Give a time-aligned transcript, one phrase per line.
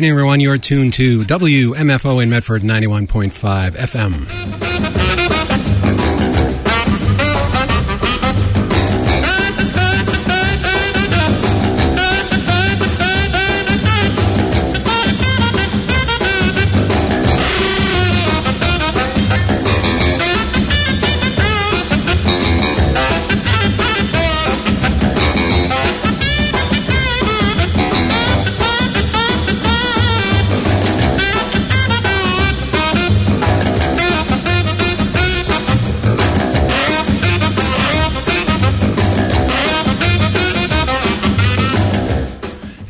[0.00, 0.40] Evening, everyone.
[0.40, 4.69] You're tuned to WMFO in Medford 91.5 FM.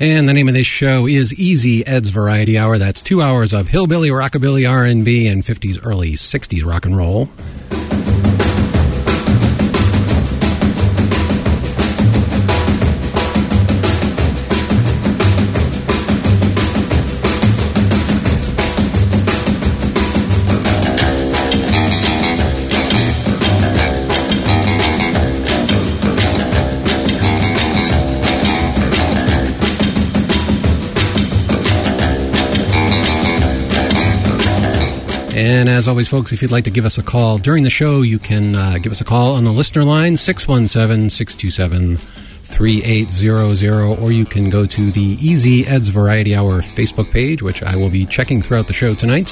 [0.01, 2.79] And the name of this show is Easy Ed's Variety Hour.
[2.79, 7.29] That's two hours of hillbilly, rockabilly, R&B, and 50s, early 60s rock and roll.
[35.41, 38.03] And as always, folks, if you'd like to give us a call during the show,
[38.03, 44.12] you can uh, give us a call on the listener line, 617 627 3800, or
[44.12, 48.05] you can go to the Easy Ed's Variety Hour Facebook page, which I will be
[48.05, 49.31] checking throughout the show tonight.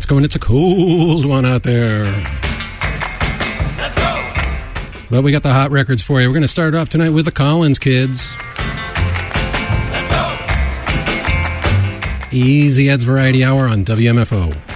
[0.00, 0.16] Let's go.
[0.16, 2.04] And it's a cold one out there.
[3.76, 4.24] Let's go!
[5.10, 6.28] Well, we got the hot records for you.
[6.28, 8.26] We're going to start off tonight with the Collins Kids.
[9.92, 10.08] Let's
[12.30, 12.34] go!
[12.34, 14.69] Easy Ed's Variety Hour on WMFO.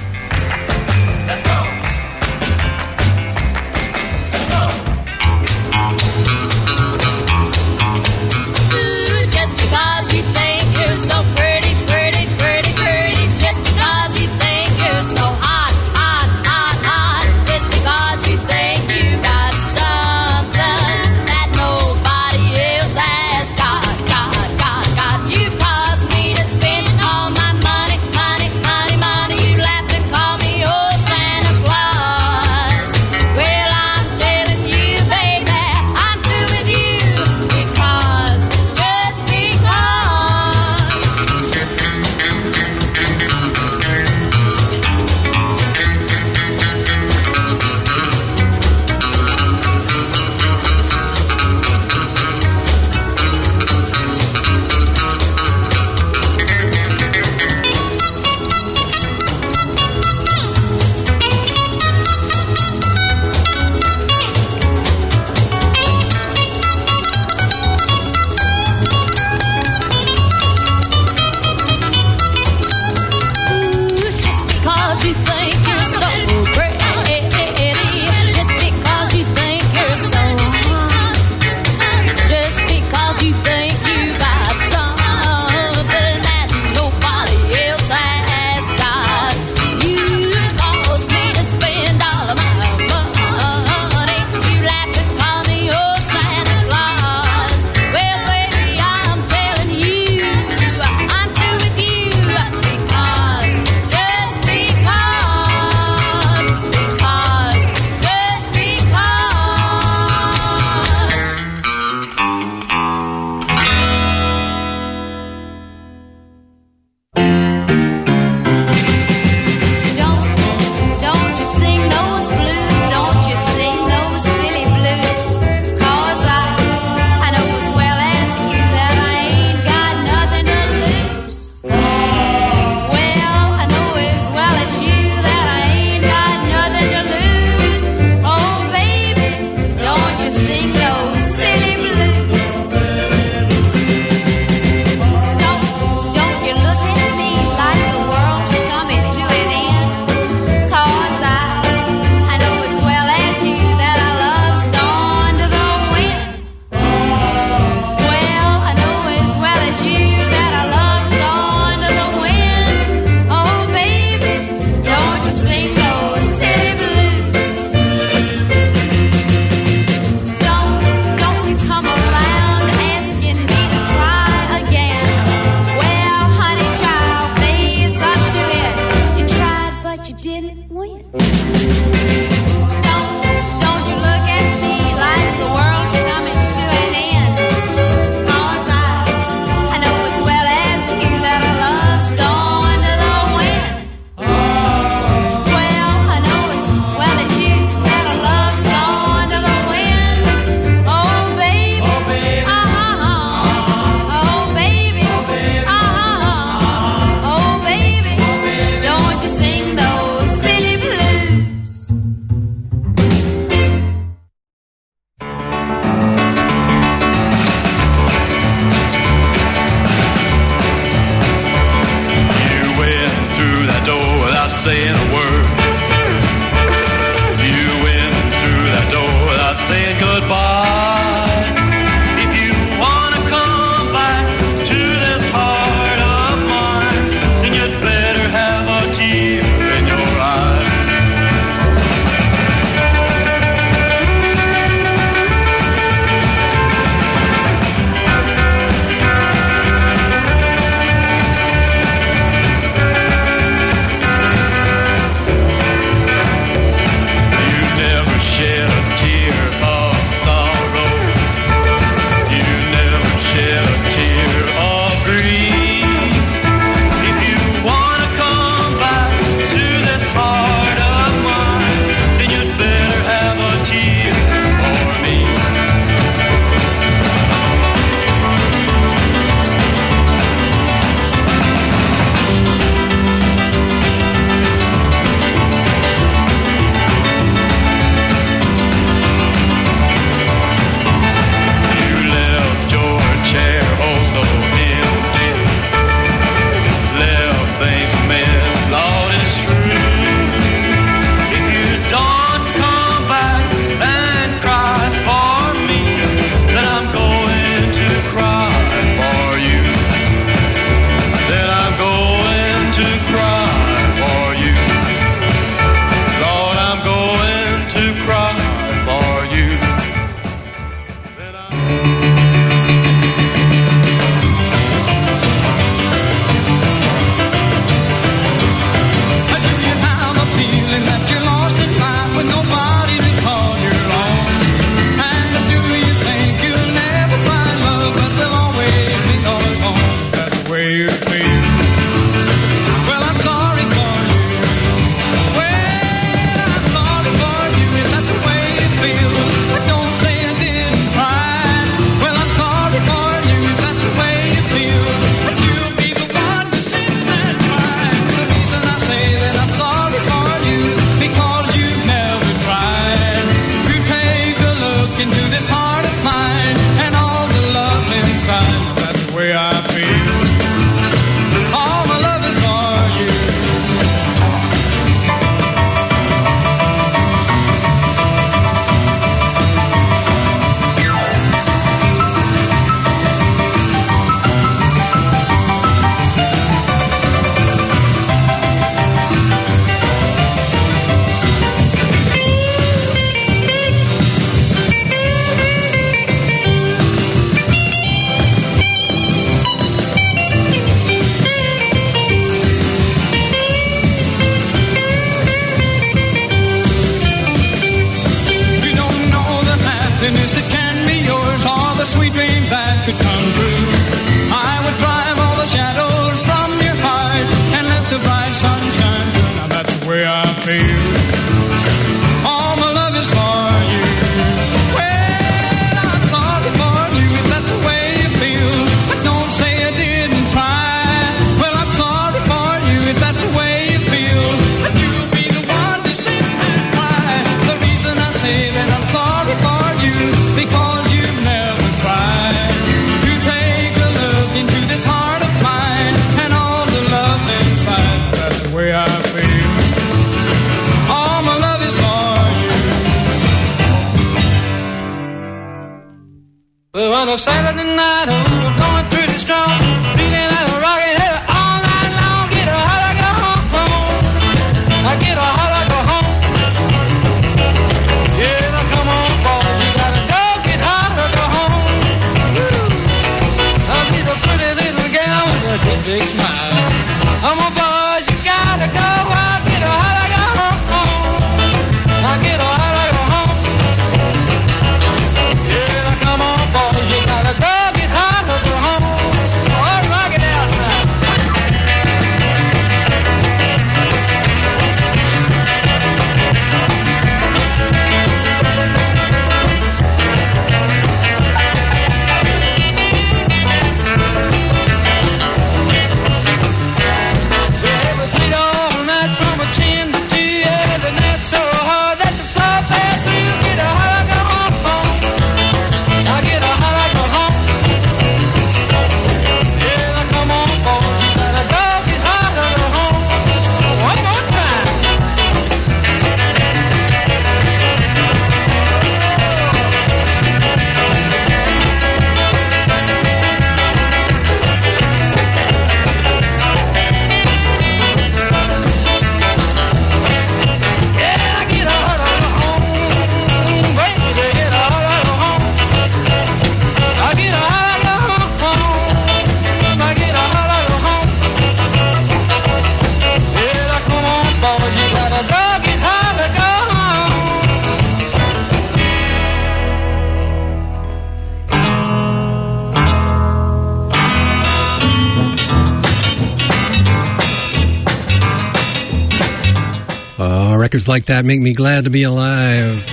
[570.75, 572.85] Records like that make me glad to be alive.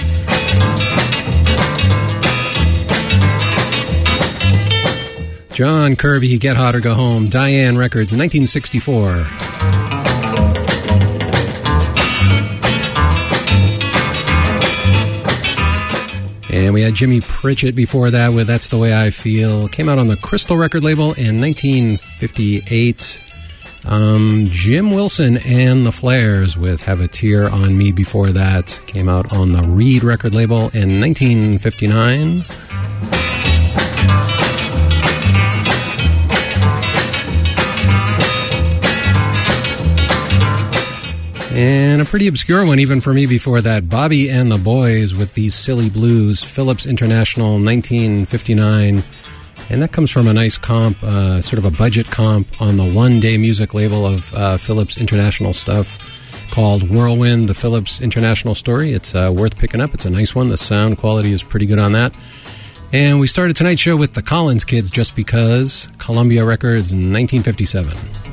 [5.52, 9.26] John Kirby, Get Hot or Go Home, Diane Records, 1964.
[16.54, 19.68] And we had Jimmy Pritchett before that with That's the Way I Feel.
[19.70, 23.21] Came out on the Crystal record label in 1958.
[23.92, 29.10] Um, Jim Wilson and the Flares with Have a Tear on Me before that came
[29.10, 32.46] out on the Reed record label in 1959.
[41.54, 43.90] And a pretty obscure one, even for me, before that.
[43.90, 49.04] Bobby and the Boys with these silly blues, Phillips International, 1959.
[49.72, 52.84] And that comes from a nice comp, uh, sort of a budget comp on the
[52.84, 56.20] one day music label of uh, Phillips International stuff
[56.51, 58.92] called Whirlwind, the Phillips International story.
[58.92, 59.94] It's uh, worth picking up.
[59.94, 60.50] It's a nice one.
[60.50, 62.13] The sound quality is pretty good on that.
[62.92, 68.31] And we started tonight's show with the Collins Kids just because Columbia Records in 1957.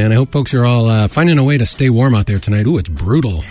[0.00, 2.38] And I hope folks are all uh, finding a way to stay warm out there
[2.38, 2.66] tonight.
[2.66, 3.44] Ooh, it's brutal.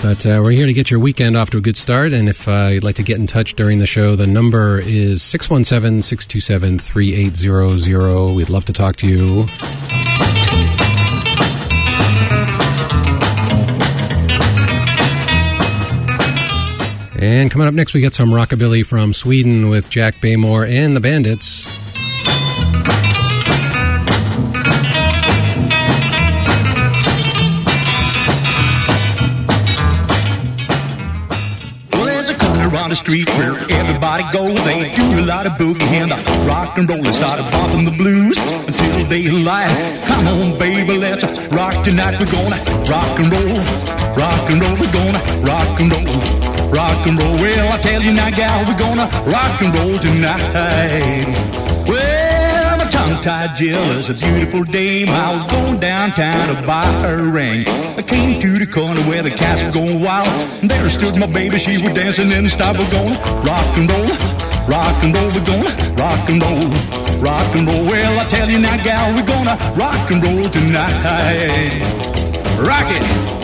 [0.00, 2.12] But uh, we're here to get your weekend off to a good start.
[2.12, 5.24] And if uh, you'd like to get in touch during the show, the number is
[5.24, 8.32] 617 627 3800.
[8.32, 9.46] We'd love to talk to you.
[17.20, 21.00] And coming up next, we get some rockabilly from Sweden with Jack Baymoore and the
[21.00, 21.83] Bandits.
[32.94, 34.54] The street where everybody goes.
[34.64, 37.04] They do a lot of boogie and the rock and roll.
[37.12, 40.04] Started bumping the blues until daylight.
[40.06, 42.14] Come on, baby, let's rock tonight.
[42.20, 42.60] We're gonna
[42.94, 43.58] rock and roll,
[44.14, 44.76] rock and roll.
[44.78, 47.36] We're gonna rock and roll, rock and roll.
[47.42, 51.26] Well, I tell you now, gal, we're gonna rock and roll tonight.
[51.88, 52.13] Well,
[53.14, 55.08] tongue-tied Jill is a beautiful dame.
[55.08, 57.66] I was going downtown to buy her ring.
[57.68, 60.28] I came to the corner where the cats were going wild.
[60.60, 62.74] And there stood my baby, she was dancing in style.
[62.74, 64.06] We're gonna rock and roll,
[64.66, 65.28] rock and roll.
[65.28, 67.84] We're gonna rock and roll, rock and roll.
[67.84, 71.82] Well, I tell you now, gal, we're gonna rock and roll tonight.
[72.58, 73.43] Rock it.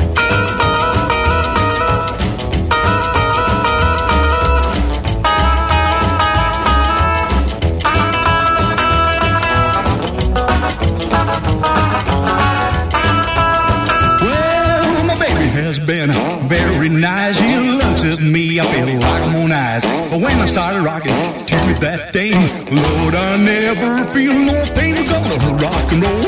[16.81, 17.39] Very nice.
[17.39, 19.85] He looks at me, I feel like on ice.
[19.85, 22.41] But when I started rocking me that dame,
[22.73, 24.95] Lord, I never feel no pain.
[24.97, 26.25] We're gonna rock and roll,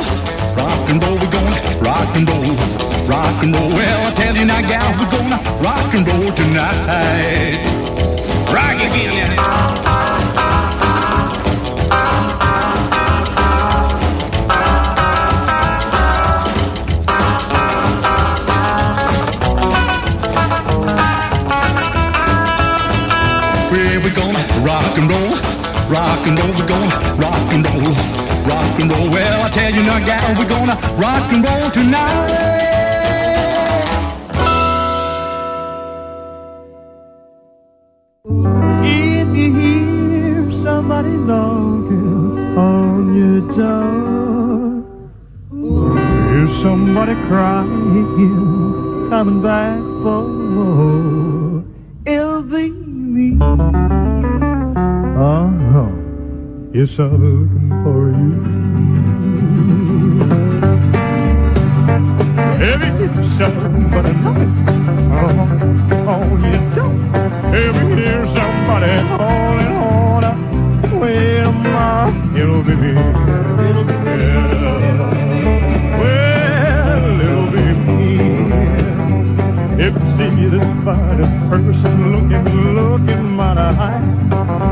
[0.61, 1.17] rock and roll.
[1.23, 2.55] We're gonna rock and roll,
[3.09, 3.71] rock and roll.
[3.71, 7.57] Well, I tell you now, gal, we're gonna rock and roll tonight.
[8.53, 9.37] Rock again.
[9.39, 10.02] Well,
[26.23, 26.53] rock and roll.
[26.57, 27.95] We're gonna rock and roll,
[28.47, 29.11] rock and roll.
[29.11, 32.51] Well, I tell you now, gal, we're gonna rock and roll tonight.
[38.85, 44.85] If you hear somebody knocking on your door,
[46.31, 50.42] hear somebody crying, coming back for
[56.83, 58.31] Yes, I'm looking for you.
[62.71, 64.13] Every hear somebody
[66.11, 66.95] on your door.
[67.55, 70.33] Every hear somebody calling on a
[70.99, 72.91] well, my be me.
[73.69, 74.17] It'll be me.
[76.01, 77.05] Well,
[77.53, 78.11] be me.
[79.87, 84.03] If you see this fine person looking, looking mighty high,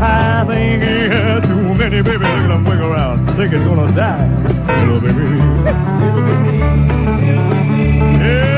[0.03, 1.50] I think he
[1.81, 2.19] many baby.
[2.19, 3.27] Look at wiggle around.
[3.37, 4.29] Think he's gonna die.
[5.01, 5.13] Me.
[8.21, 8.47] Yeah,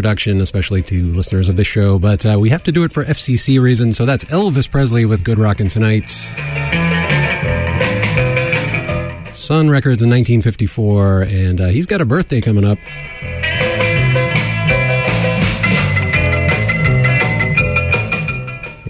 [0.00, 3.04] introduction, especially to listeners of this show, but uh, we have to do it for
[3.04, 3.98] FCC reasons.
[3.98, 6.08] So that's Elvis Presley with Good Rockin' Tonight.
[9.34, 12.78] Sun Records in 1954, and uh, he's got a birthday coming up.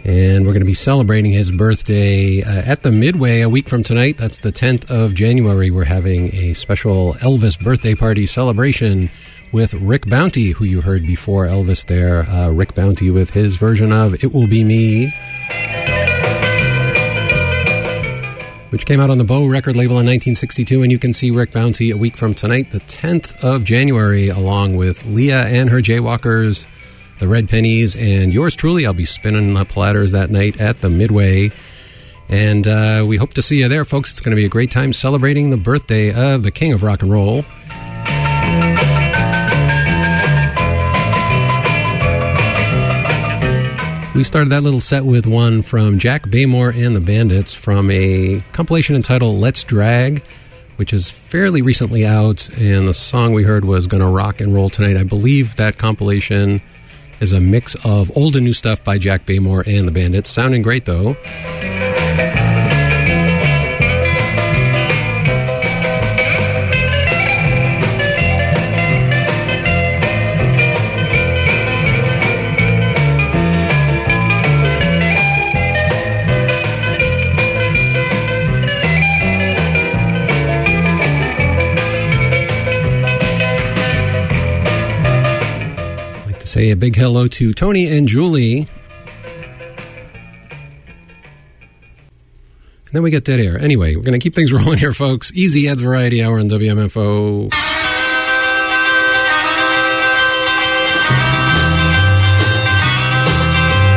[0.04, 3.82] And we're going to be celebrating his birthday uh, at the Midway a week from
[3.82, 4.16] tonight.
[4.16, 5.72] That's the 10th of January.
[5.72, 9.10] We're having a special Elvis birthday party celebration
[9.52, 12.22] with Rick Bounty, who you heard before Elvis there.
[12.22, 15.06] Uh, Rick Bounty with his version of It Will Be Me,
[18.70, 20.82] which came out on the Bow record label in 1962.
[20.82, 24.76] And you can see Rick Bounty a week from tonight, the 10th of January, along
[24.76, 26.66] with Leah and her Jaywalkers,
[27.18, 28.86] the Red Pennies, and yours truly.
[28.86, 31.50] I'll be spinning the platters that night at the Midway.
[32.28, 34.12] And uh, we hope to see you there, folks.
[34.12, 37.02] It's going to be a great time celebrating the birthday of the King of Rock
[37.02, 37.44] and Roll.
[44.20, 48.38] We started that little set with one from Jack Baymoore and the Bandits from a
[48.52, 50.22] compilation entitled Let's Drag,
[50.76, 52.46] which is fairly recently out.
[52.58, 54.98] And the song we heard was Gonna Rock and Roll Tonight.
[54.98, 56.60] I believe that compilation
[57.20, 60.28] is a mix of old and new stuff by Jack Baymoore and the Bandits.
[60.28, 61.16] Sounding great, though.
[86.50, 88.66] Say a big hello to Tony and Julie.
[92.86, 93.56] And then we get dead air.
[93.56, 95.30] Anyway, we're going to keep things rolling here, folks.
[95.32, 97.52] Easy Ed's Variety Hour on WMFO.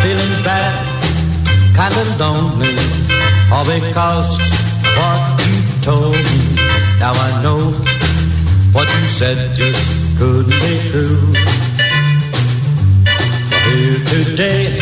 [0.03, 2.75] feeling bad, kind of lonely,
[3.51, 4.37] all because
[4.93, 6.55] what you told me.
[6.99, 7.71] Now I know
[8.73, 11.42] what you said just couldn't be true.
[13.93, 14.79] Here today,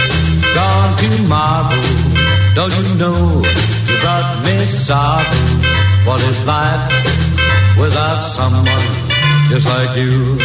[0.56, 1.76] gone tomorrow.
[2.56, 5.28] Don't you know you brought me sorrow?
[6.08, 6.88] What is life
[7.78, 8.88] without someone
[9.50, 10.40] just like you?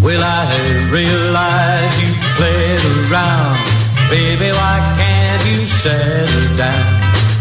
[0.00, 3.60] Well, I realize you played around.
[4.08, 6.86] Baby, why can't you settle down?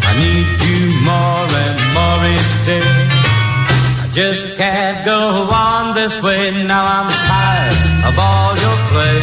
[0.03, 2.91] I need you more and more each day.
[4.03, 6.51] I just can't go on this way.
[6.65, 9.19] Now I'm tired of all your play.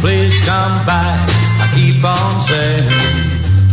[0.00, 1.18] Please come back.
[1.62, 2.88] I keep on saying,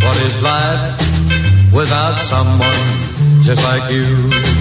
[0.04, 2.84] what is life without someone
[3.42, 4.55] just like you?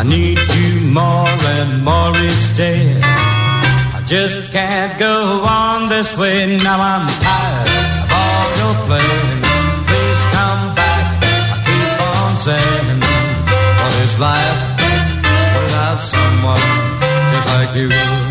[0.00, 2.98] I need you more and more each day.
[3.92, 6.56] I just can't go on this way.
[6.56, 7.68] Now I'm tired
[8.00, 9.40] of all your playing.
[9.90, 11.04] Please come back.
[11.52, 12.98] I keep on saying,
[13.76, 14.60] what is life
[15.60, 16.64] without someone
[17.30, 18.29] just like you?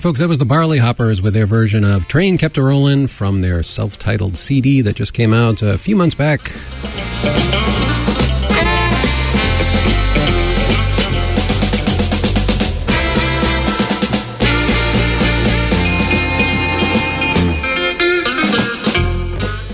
[0.00, 3.06] right, folks, that was the Barley Hoppers with their version of Train Kept a Rollin'
[3.06, 6.50] from their self titled CD that just came out a few months back.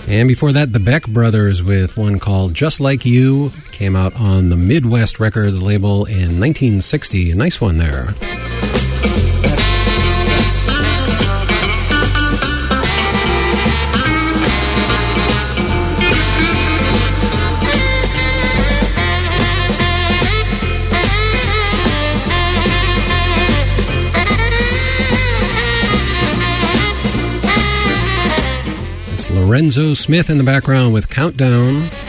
[0.08, 4.48] And before that, the Beck Brothers with one called Just Like You came out on
[4.48, 7.30] the Midwest Records label in 1960.
[7.30, 8.14] A nice one there.
[29.56, 32.05] Lorenzo Smith in the background with Countdown.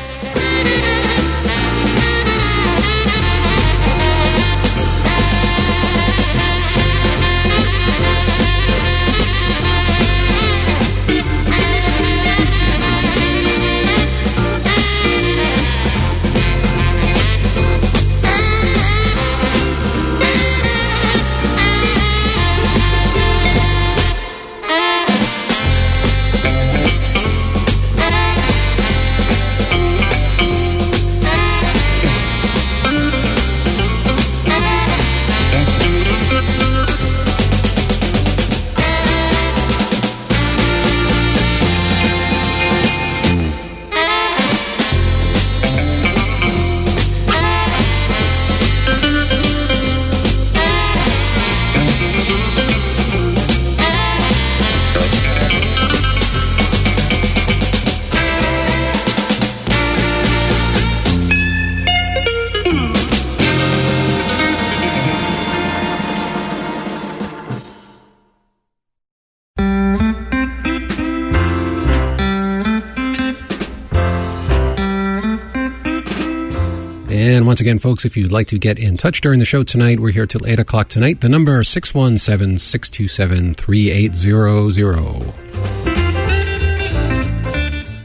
[77.67, 80.25] Again, folks, if you'd like to get in touch during the show tonight, we're here
[80.25, 81.19] till 8 o'clock tonight.
[81.19, 85.34] The number is 617 627 3800.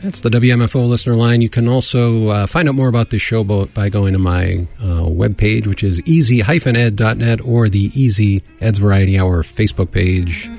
[0.03, 1.43] That's the WMFO listener line.
[1.43, 4.67] You can also uh, find out more about this show bo- by going to my
[4.81, 10.51] uh, webpage, which is easy-ed.net or the Easy Ed's Variety Hour Facebook page.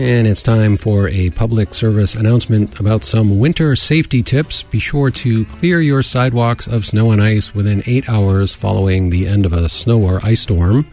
[0.00, 4.62] And it's time for a public service announcement about some winter safety tips.
[4.62, 9.28] Be sure to clear your sidewalks of snow and ice within eight hours following the
[9.28, 10.90] end of a snow or ice storm.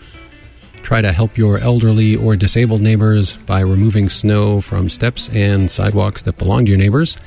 [0.83, 6.23] Try to help your elderly or disabled neighbors by removing snow from steps and sidewalks
[6.23, 7.17] that belong to your neighbors.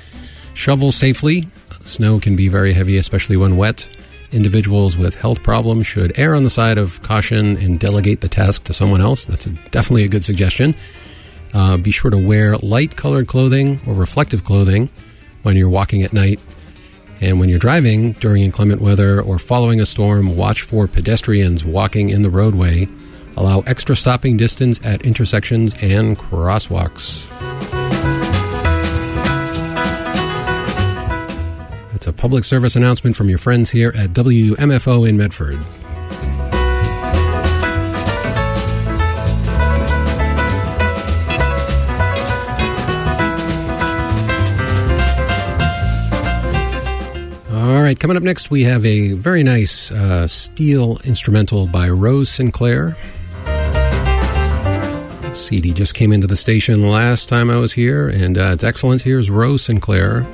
[0.53, 1.49] Shovel safely.
[1.87, 3.89] Snow can be very heavy, especially when wet.
[4.33, 8.65] Individuals with health problems should err on the side of caution and delegate the task
[8.65, 9.25] to someone else.
[9.25, 10.75] That's a, definitely a good suggestion.
[11.53, 14.89] Uh, be sure to wear light colored clothing or reflective clothing
[15.43, 16.41] when you're walking at night.
[17.21, 22.09] And when you're driving during inclement weather or following a storm, watch for pedestrians walking
[22.09, 22.87] in the roadway.
[23.37, 27.29] Allow extra stopping distance at intersections and crosswalks.
[31.93, 35.59] That's a public service announcement from your friends here at WMFO in Medford.
[47.71, 52.29] All right, coming up next, we have a very nice uh, steel instrumental by Rose
[52.29, 52.97] Sinclair.
[55.35, 59.03] CD just came into the station last time I was here, and uh, it's excellent.
[59.03, 60.27] Here's Rose Sinclair.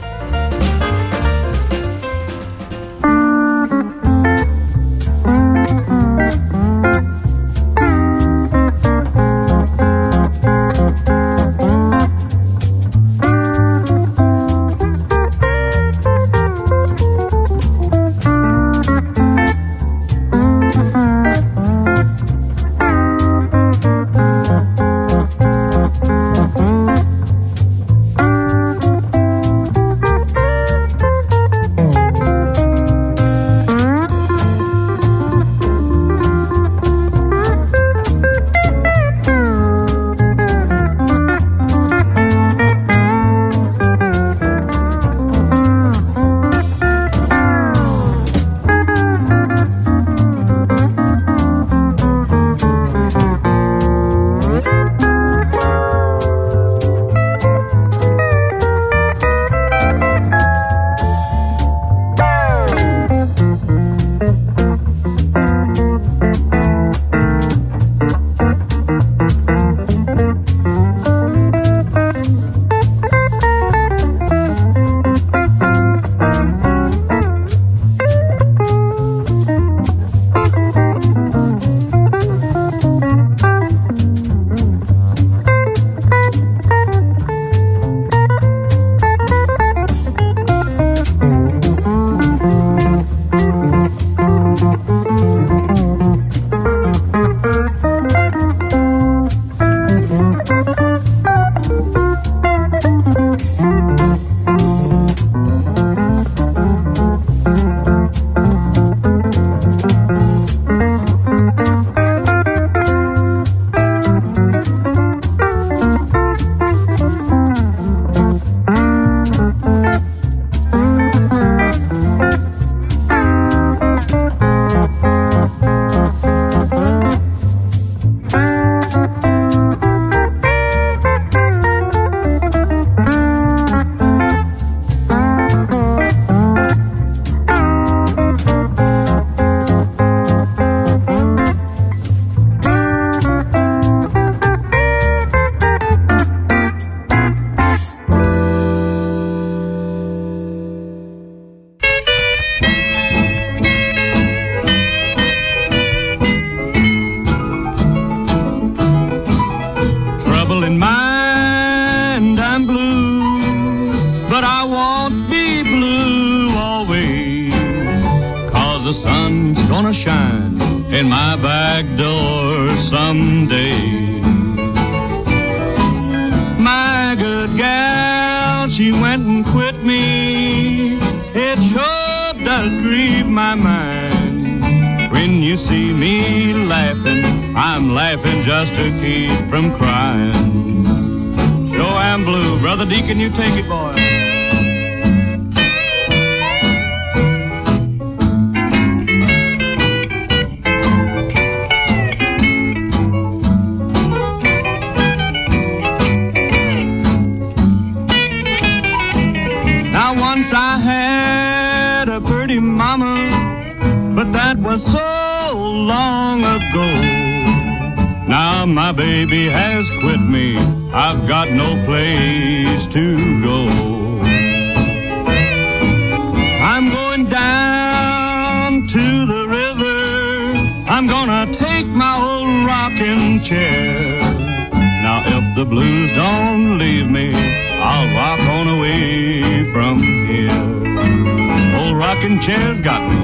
[235.57, 239.97] The blues don't leave me, I'll rock on away from
[240.29, 241.81] here.
[241.81, 243.16] Old rocking chair's got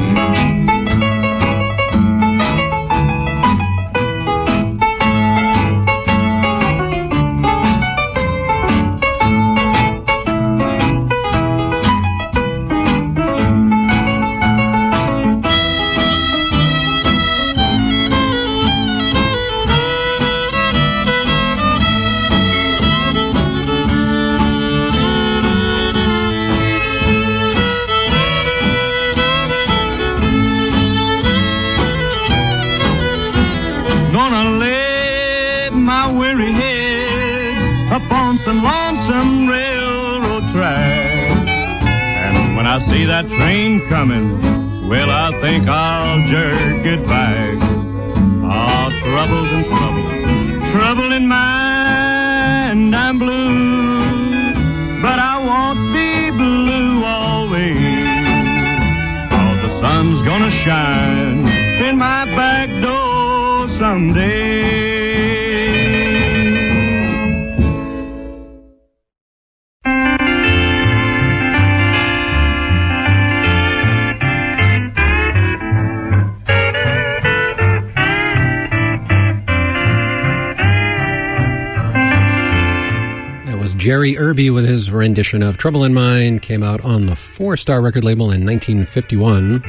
[84.96, 86.42] rendition of Trouble in Mind.
[86.42, 89.62] Came out on the Four Star record label in 1951.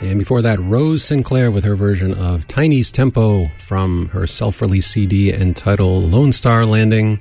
[0.00, 4.90] And before that, Rose Sinclair with her version of Tiny's Tempo from her self released
[4.90, 7.20] CD entitled Lone Star Landing.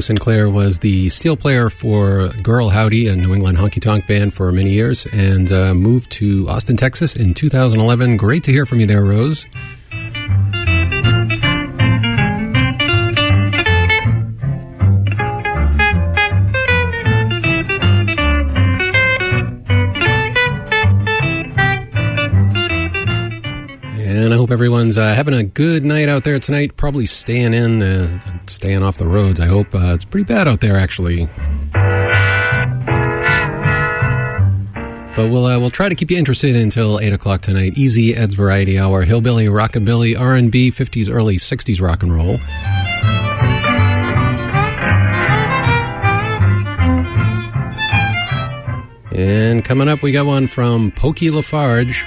[0.00, 4.50] Sinclair was the steel player for Girl Howdy, a New England honky tonk band, for
[4.52, 8.16] many years, and uh, moved to Austin, Texas in 2011.
[8.16, 9.46] Great to hear from you there, Rose.
[24.54, 26.76] Everyone's uh, having a good night out there tonight.
[26.76, 29.40] Probably staying in, uh, staying off the roads.
[29.40, 31.28] I hope uh, it's pretty bad out there, actually.
[35.16, 37.76] But we'll uh, we'll try to keep you interested until eight o'clock tonight.
[37.76, 42.38] Easy Ed's Variety Hour, hillbilly, rockabilly, R and B, fifties, early sixties rock and roll.
[49.12, 52.06] And coming up, we got one from Pokey Lafarge.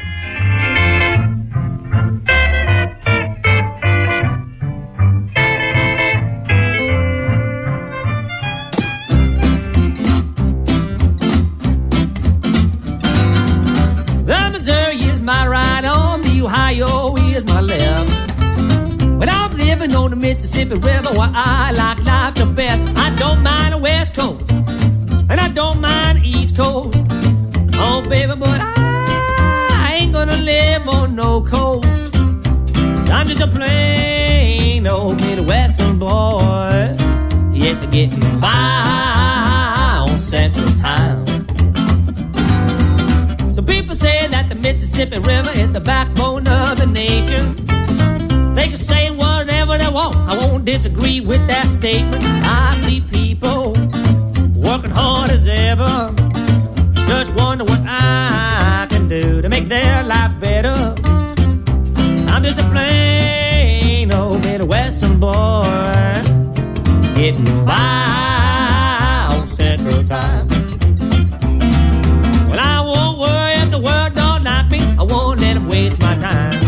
[20.58, 25.40] Mississippi River, where I like life the best, I don't mind the West Coast, and
[25.40, 26.98] I don't mind the East Coast.
[27.76, 31.88] Oh, baby, but I ain't gonna live on no coast.
[32.76, 36.96] I'm just a plain old Midwestern boy.
[37.54, 41.26] Yes, I'm getting by on Central Time.
[43.52, 47.64] So people say that the Mississippi River is the backbone of the nation.
[48.56, 49.12] They can say
[49.68, 49.86] they.
[49.86, 52.24] I won't disagree with that statement.
[52.24, 53.74] I see people
[54.56, 56.14] working hard as ever.
[57.08, 60.96] Just wonder what I can do to make their lives better.
[62.32, 66.22] I'm just a plain old Midwestern boy
[67.16, 70.48] getting by on Central Time.
[72.50, 74.80] Well, I won't worry if the world don't like me.
[75.00, 76.67] I won't let 'em waste my time.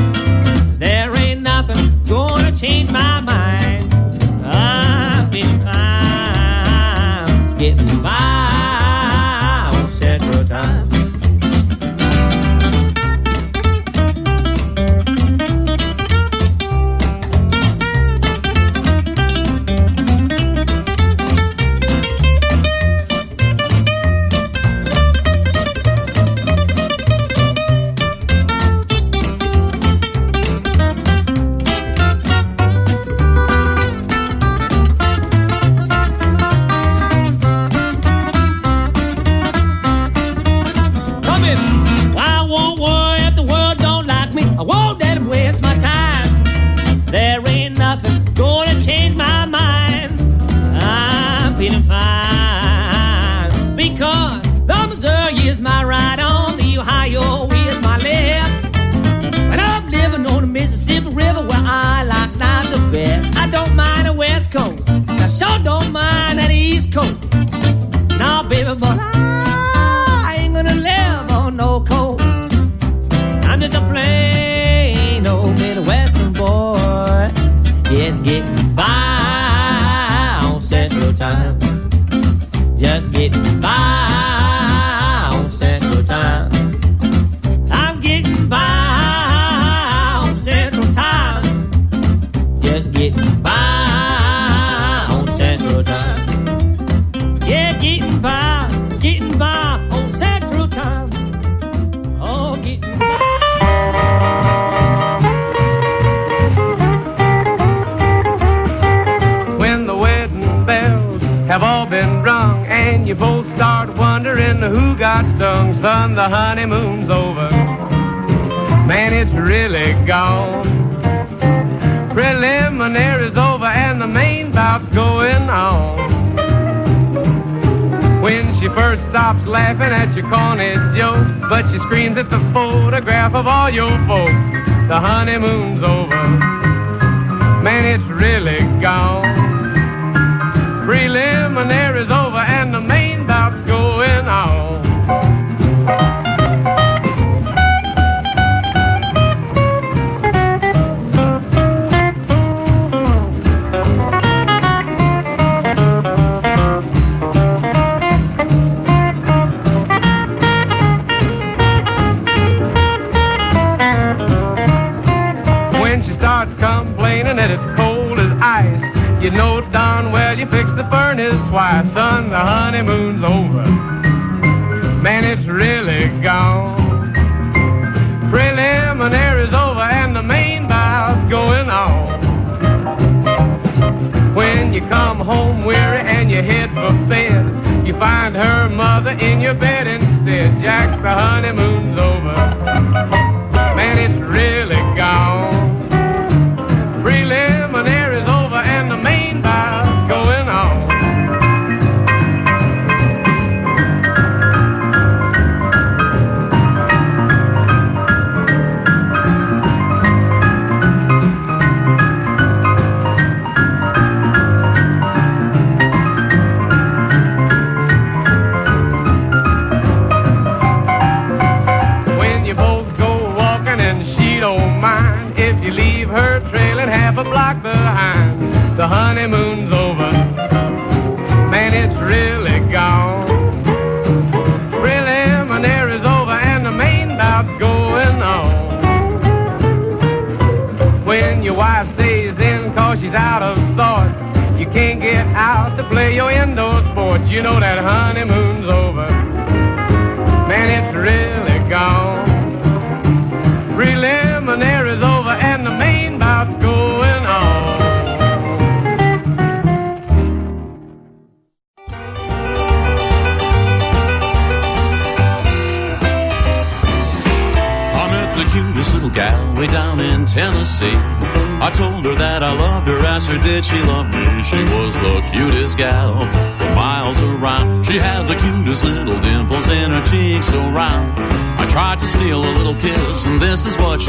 [135.20, 135.84] honeymoon's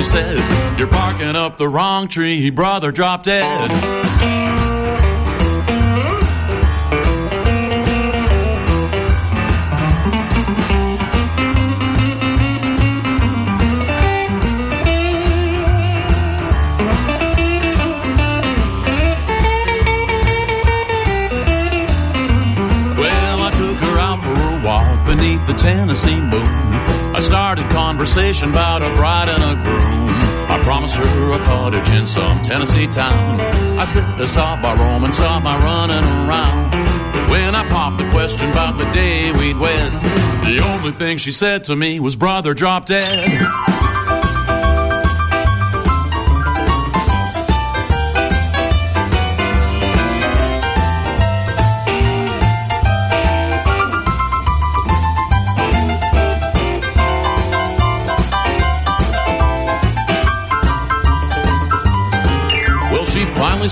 [0.00, 0.78] she said.
[0.78, 3.70] You're barking up the wrong tree, brother, drop dead.
[25.06, 26.46] beneath the Tennessee moon.
[27.12, 28.69] I started conversation by
[31.02, 33.40] a cottage in some Tennessee town.
[33.78, 37.30] I sit atop my room and stop my running around.
[37.30, 39.92] When I popped the question about the day we'd wed,
[40.44, 43.69] the only thing she said to me was, Brother, drop dead.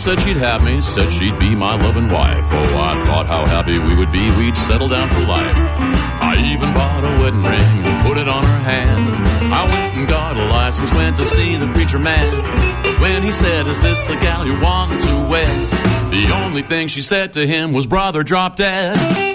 [0.08, 2.42] Said she'd have me, said she'd be my loving wife.
[2.50, 5.54] Oh, I thought how happy we would be, we'd settle down for life.
[5.54, 9.14] I even bought a wedding ring and put it on her hand.
[9.52, 12.42] I went and got a license, went to see the preacher man.
[12.84, 15.70] But when he said, Is this the gal you're wanting to wed?
[16.10, 19.27] The only thing she said to him was, Brother, drop dead.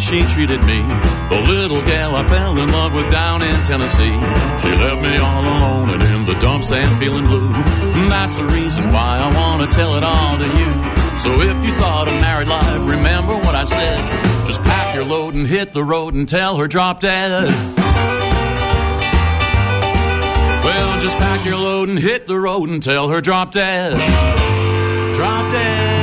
[0.00, 0.80] She treated me.
[1.28, 4.18] The little gal I fell in love with down in Tennessee.
[4.62, 7.52] She left me all alone and in the dumps and feeling blue.
[7.52, 11.18] And that's the reason why I want to tell it all to you.
[11.18, 14.46] So if you thought of married life, remember what I said.
[14.46, 17.48] Just pack your load and hit the road and tell her drop dead.
[20.64, 23.92] Well, just pack your load and hit the road and tell her drop dead.
[25.14, 25.97] Drop dead.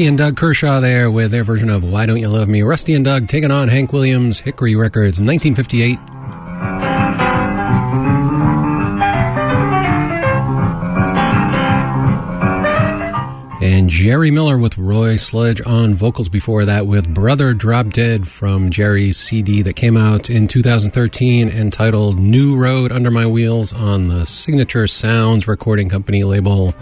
[0.00, 2.62] Rusty and Doug Kershaw there with their version of Why Don't You Love Me?
[2.62, 5.98] Rusty and Doug taking on Hank Williams, Hickory Records, 1958.
[13.60, 18.70] And Jerry Miller with Roy Sledge on vocals before that with Brother Drop Dead from
[18.70, 24.24] Jerry's CD that came out in 2013 entitled New Road Under My Wheels on the
[24.24, 26.74] Signature Sounds Recording Company label.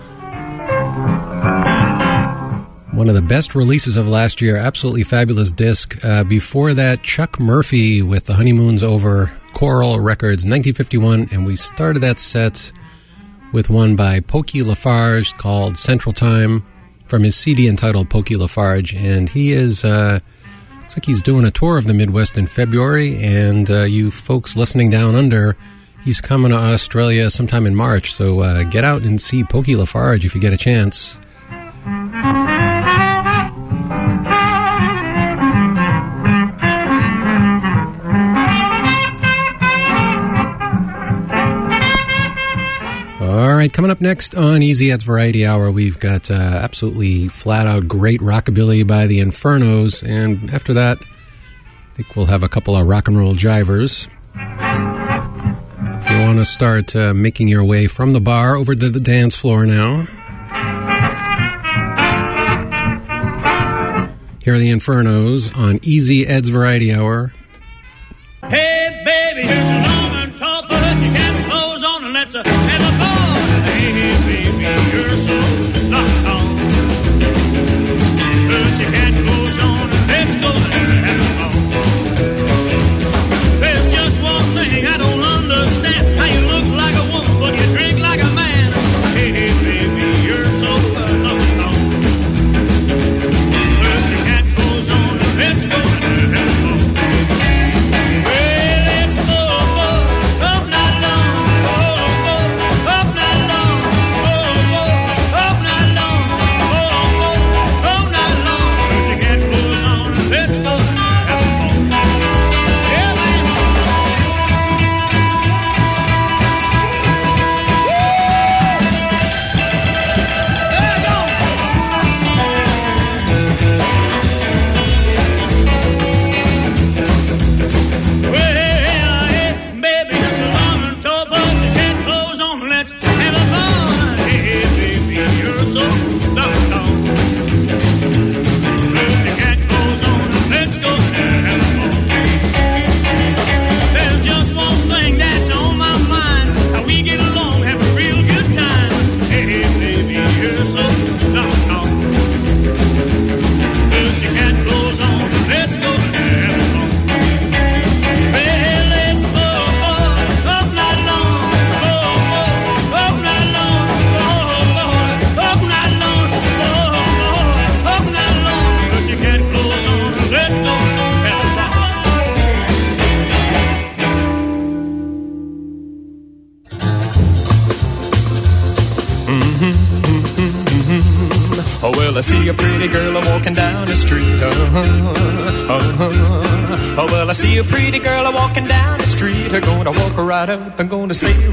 [2.99, 6.05] One of the best releases of last year, absolutely fabulous disc.
[6.05, 12.01] Uh, before that, Chuck Murphy with The Honeymoon's Over, Coral Records, 1951, and we started
[12.01, 12.73] that set
[13.53, 16.67] with one by Pokey Lafarge called Central Time
[17.05, 19.85] from his CD entitled Pokey Lafarge, and he is.
[19.85, 20.19] Uh,
[20.81, 24.57] Looks like he's doing a tour of the Midwest in February, and uh, you folks
[24.57, 25.57] listening down under,
[26.05, 28.13] he's coming to Australia sometime in March.
[28.13, 31.17] So uh, get out and see Pokey Lafarge if you get a chance.
[43.69, 47.87] Right, coming up next on Easy Ed's Variety Hour, we've got uh, absolutely flat out
[47.87, 52.87] great rockabilly by the Infernos, and after that, I think we'll have a couple of
[52.87, 54.09] rock and roll jivers.
[56.01, 59.01] If you want to start uh, making your way from the bar over to the
[59.01, 60.07] dance floor now,
[64.43, 67.33] here are the Infernos on Easy Ed's Variety Hour.
[68.49, 69.48] Hey, baby,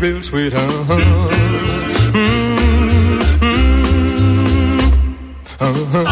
[0.06, 1.02] Sweetheart, sweet home.
[2.14, 2.30] Mm
[3.40, 3.56] -hmm.
[5.60, 6.06] uh -huh.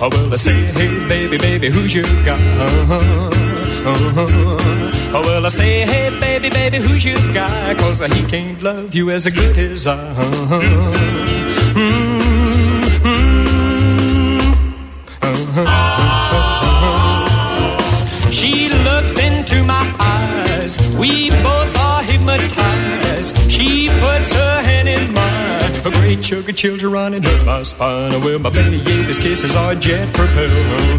[0.00, 2.40] Oh, well, I say, hey, baby, baby, who's your guy?
[2.40, 3.02] Uh -huh.
[3.84, 4.24] Uh -huh.
[4.24, 4.30] Oh,
[5.12, 5.24] uh-huh.
[5.26, 7.74] well, I say, hey, baby, baby, who's your guy?
[7.74, 9.92] Cause he can't love you as good as I.
[9.92, 11.33] Uh-huh.
[26.34, 28.20] sugar chills are running up my spine.
[28.20, 30.50] Well, my baby Yevis kisses are jet propelled.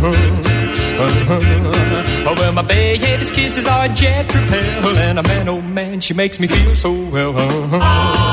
[0.06, 1.04] Uh-huh.
[1.04, 2.36] Uh-huh.
[2.38, 4.98] Well, my baby kisses are jet propelled.
[4.98, 7.36] And I'm an old oh man, she makes me feel so well.
[7.38, 8.25] Uh-huh.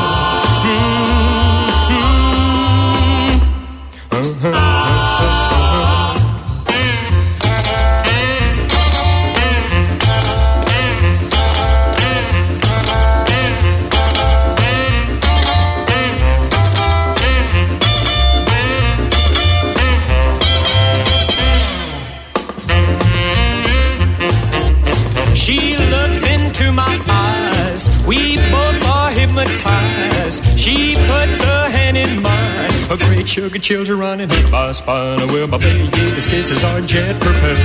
[33.62, 35.26] children running down my spine.
[35.28, 37.58] Well, my baby's kisses are jet propelled.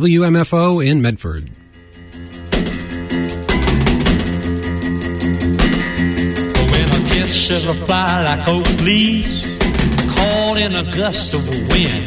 [0.00, 1.50] WMFO in Medford.
[6.70, 9.44] When a kisses will fly like oh, oak leaves
[10.16, 12.06] caught in a gust of wind.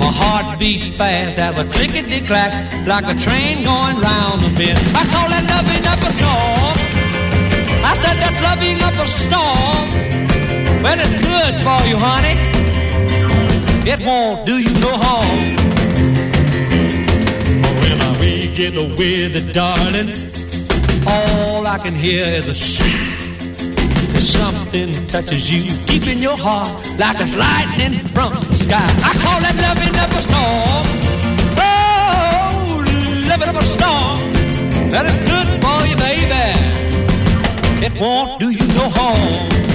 [0.00, 2.50] My heart beats fast, as a clickety clack,
[2.88, 4.80] like a train going round the bend.
[4.90, 6.76] I call that loving up a storm.
[7.86, 9.86] I said that's loving up a storm.
[10.82, 12.34] Well, it's good for you, honey.
[13.88, 15.67] It won't do you no harm
[18.58, 20.10] get away with it, darling.
[21.06, 22.90] All I can hear is a shriek.
[24.18, 28.88] Something touches you deep in your heart like a lightning from the sky.
[29.10, 30.86] I call that loving up a storm.
[31.66, 32.82] Oh,
[33.30, 34.18] loving up a storm.
[34.90, 36.46] That is good for you, baby.
[37.86, 39.67] It won't do you no harm.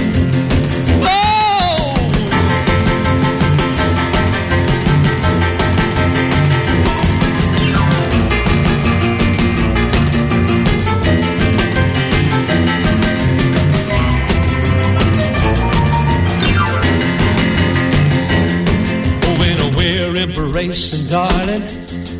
[20.74, 21.62] Embracing, darling,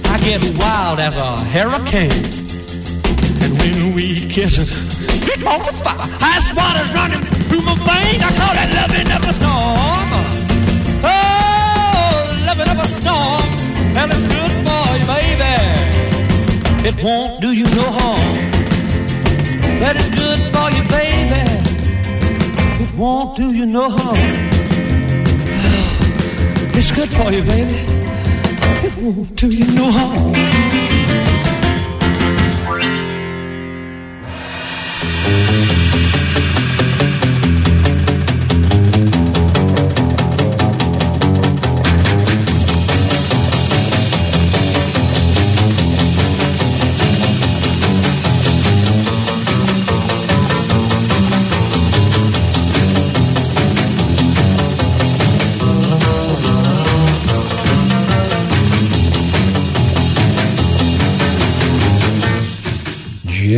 [0.07, 2.13] I get wild as a hurricane.
[3.43, 4.69] And when we kiss, it
[5.45, 6.09] on the fire.
[6.21, 8.23] Ice water's running through my veins.
[8.23, 10.11] I call that loving up a storm.
[11.03, 13.43] Oh, loving up a storm.
[13.99, 15.55] And it's good for you, baby.
[16.89, 18.37] It won't do you no harm.
[19.81, 21.43] That is good for you, baby.
[22.85, 24.15] It won't do you no harm.
[26.77, 28.04] It's good for you, baby.
[29.05, 31.34] Do you know harm.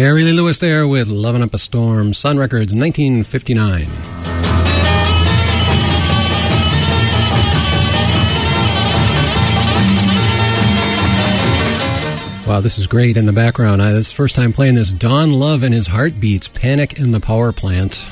[0.07, 3.89] Jerry Lee Lewis there with Loving Up a Storm, Sun Records, 1959.
[12.47, 13.83] Wow, this is great in the background.
[13.83, 14.93] I, this first time playing this.
[14.93, 18.07] Don Love and his Heartbeats, Panic in the Power Plant.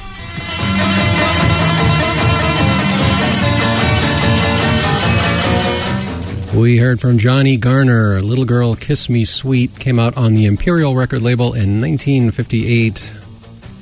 [6.54, 10.94] We heard from Johnny Garner, Little Girl Kiss Me Sweet, came out on the Imperial
[10.94, 13.12] record label in 1958.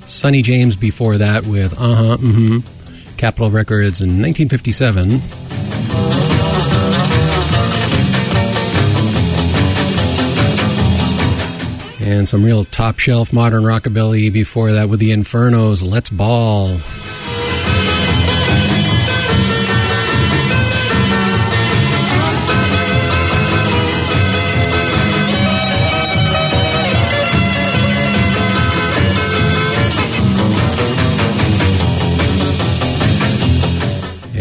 [0.07, 5.21] Sonny James before that with Uh Huh, Mm hmm, Capitol Records in 1957.
[12.01, 16.79] And some real top shelf modern rockabilly before that with the Infernos, Let's Ball.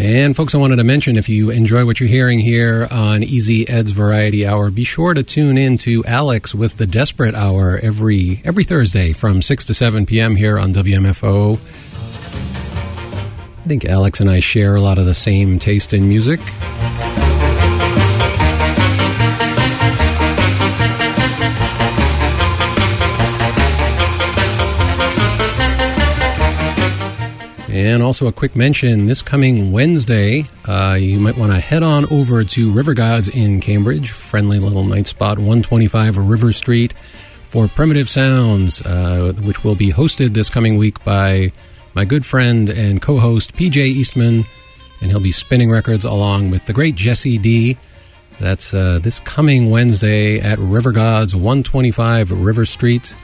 [0.02, 3.68] And folks, I wanted to mention if you enjoy what you're hearing here on Easy
[3.68, 8.42] Ed's Variety Hour, be sure to tune in to Alex with the Desperate Hour every
[8.44, 10.34] every Thursday from 6 to 7 p.m.
[10.34, 11.54] here on WMFO.
[11.54, 11.58] I
[13.68, 16.40] think Alex and I share a lot of the same taste in music.
[27.72, 32.04] And also a quick mention this coming Wednesday, uh, you might want to head on
[32.12, 36.92] over to River Gods in Cambridge, friendly little night spot, 125 River Street,
[37.44, 41.50] for Primitive Sounds, uh, which will be hosted this coming week by
[41.94, 44.44] my good friend and co host PJ Eastman.
[45.00, 47.78] And he'll be spinning records along with the great Jesse D.
[48.38, 53.14] That's uh, this coming Wednesday at River Gods, 125 River Street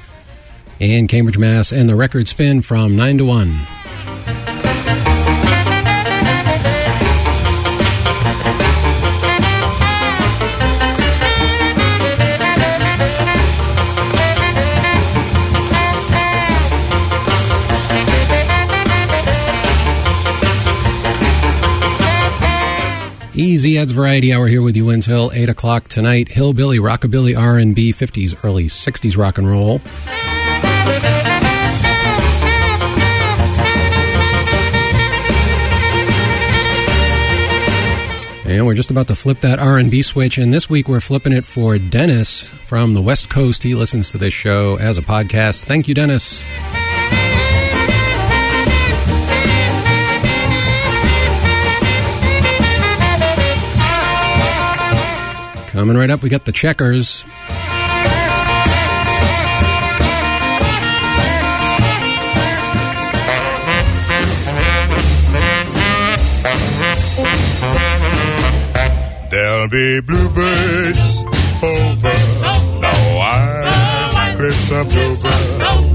[0.81, 1.71] in Cambridge, Mass.
[1.71, 4.08] And the record spin from 9 to 1.
[23.39, 26.29] Easy Ed's Variety Hour here with you until 8 o'clock tonight.
[26.29, 29.81] Hillbilly, Rockabilly, R&B, 50s, early 60s rock and roll.
[38.49, 41.45] And we're just about to flip that R&B switch, and this week we're flipping it
[41.45, 43.63] for Dennis from the West Coast.
[43.63, 45.67] He listens to this show as a podcast.
[45.67, 46.43] Thank you, Dennis.
[55.69, 57.27] Coming right up, we got the checkers.
[69.71, 71.23] Be bluebirds
[71.63, 72.17] over
[72.81, 75.39] the wire, cliffs of Dover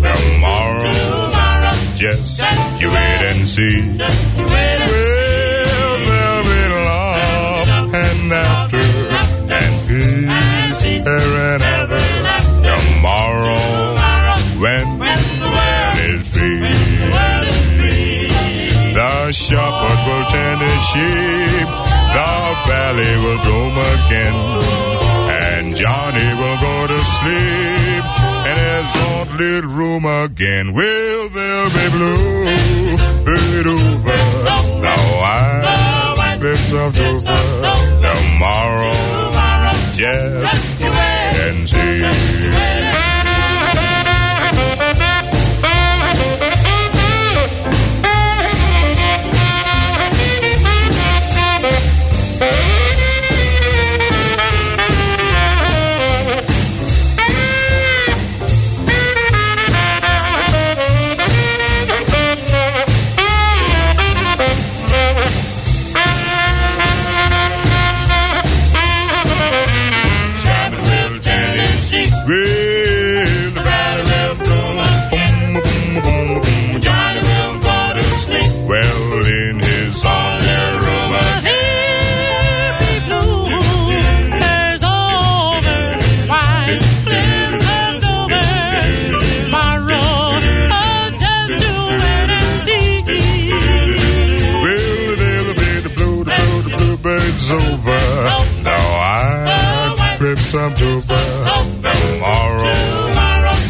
[0.04, 0.94] tomorrow.
[1.96, 2.42] Just
[2.80, 3.98] you wait and see.
[3.98, 4.08] Well,
[6.06, 8.90] there'll be love and laughter
[9.52, 12.02] and peace here and ever.
[12.62, 13.98] Tomorrow,
[14.62, 16.78] when the world is free,
[18.94, 21.93] the shepherd will tend his sheep.
[22.14, 22.34] The
[22.70, 24.36] valley will bloom again,
[25.50, 28.06] and Johnny will go to sleep
[28.50, 30.74] in his own little room again.
[30.74, 32.44] Will there be blue?
[33.26, 34.18] It over.
[34.82, 37.40] Now I live some over.
[38.04, 38.94] Tomorrow,
[39.94, 43.33] just wait and see.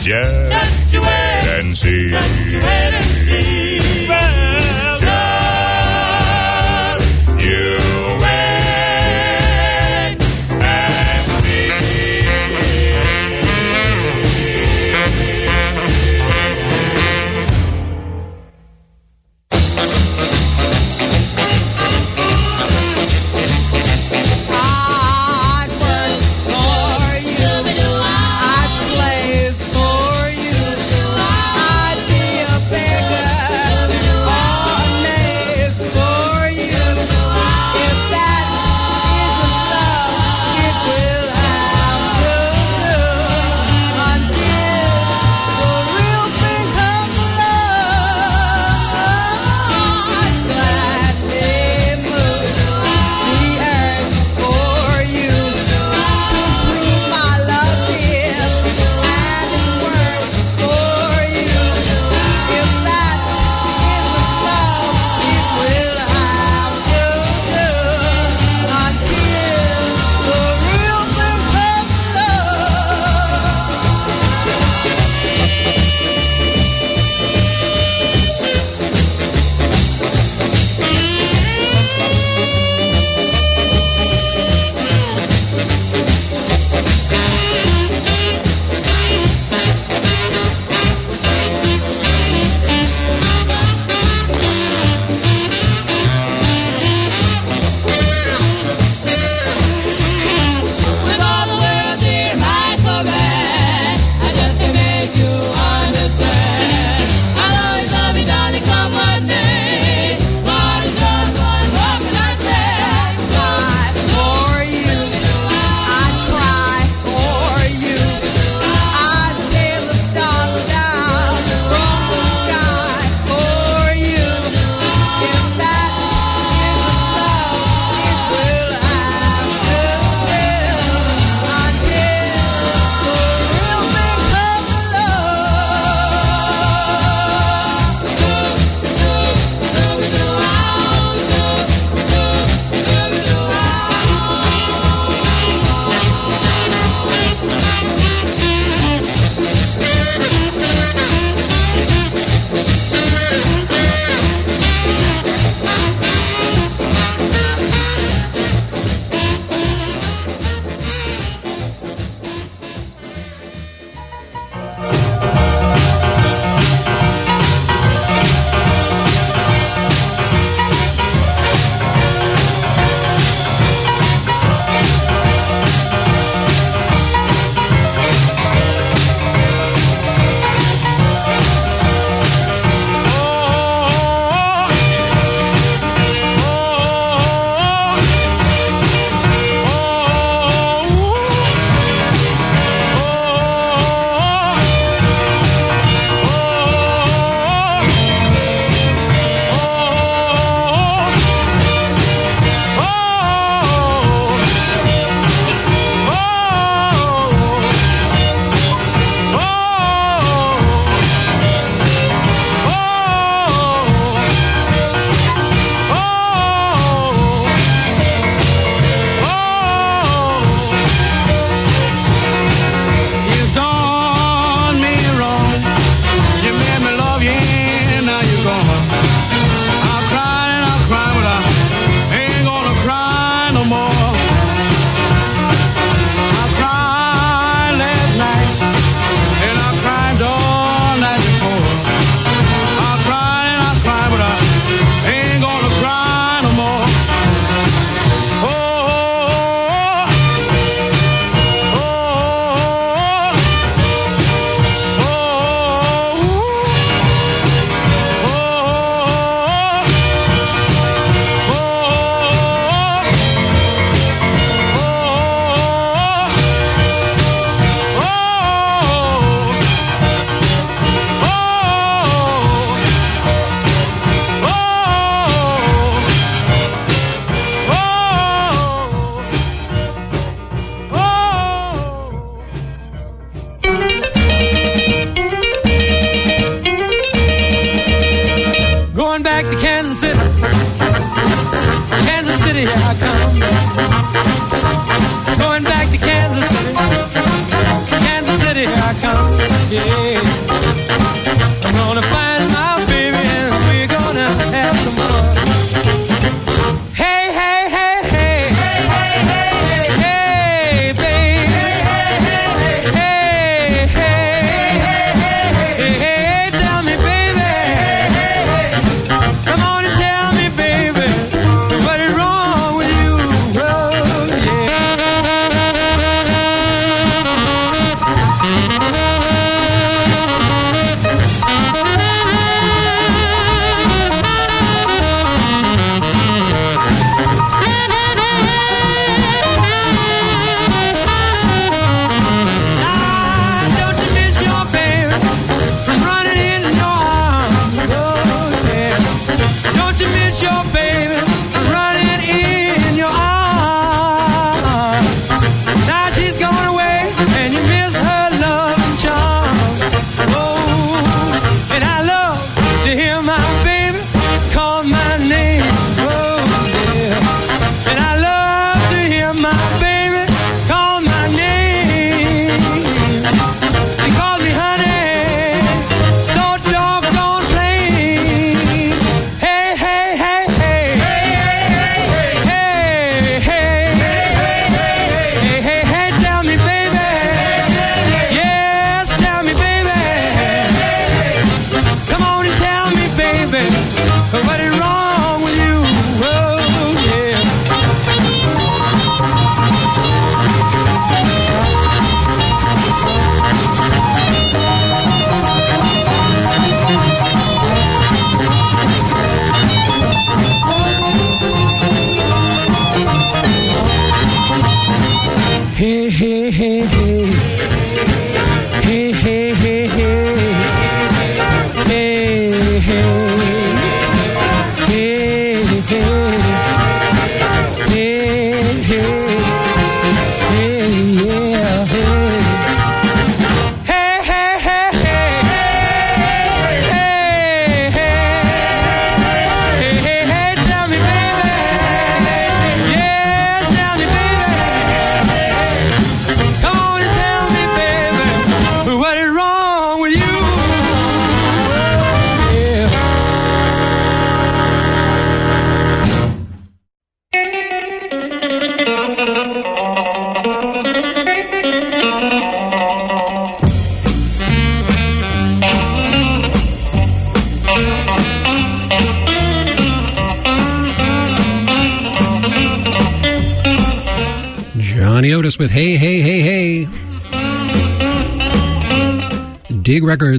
[0.03, 2.09] Just wait and see.
[2.09, 3.62] Just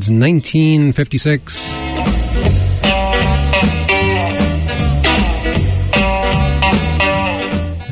[0.04, 1.72] Records, 1956.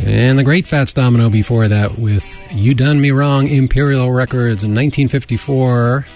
[0.07, 4.75] And the Great Fats Domino before that with You Done Me Wrong, Imperial Records in
[4.75, 6.07] 1954.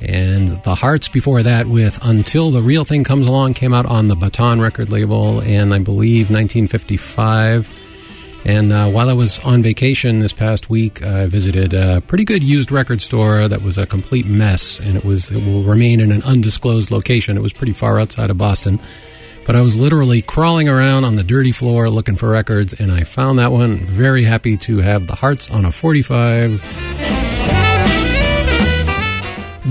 [0.00, 4.08] And The Hearts before that with Until the Real Thing Comes Along came out on
[4.08, 7.70] the Baton record label in, I believe, 1955.
[8.44, 12.42] And uh, while I was on vacation this past week, I visited a pretty good
[12.42, 16.10] used record store that was a complete mess, and it was it will remain in
[16.10, 17.36] an undisclosed location.
[17.36, 18.80] It was pretty far outside of Boston,
[19.46, 23.04] but I was literally crawling around on the dirty floor looking for records, and I
[23.04, 23.84] found that one.
[23.86, 26.60] Very happy to have the Hearts on a 45.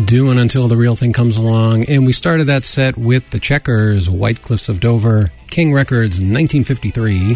[0.05, 4.09] Doing until the real thing comes along, and we started that set with the Checkers,
[4.09, 7.35] White Cliffs of Dover, King Records, 1953.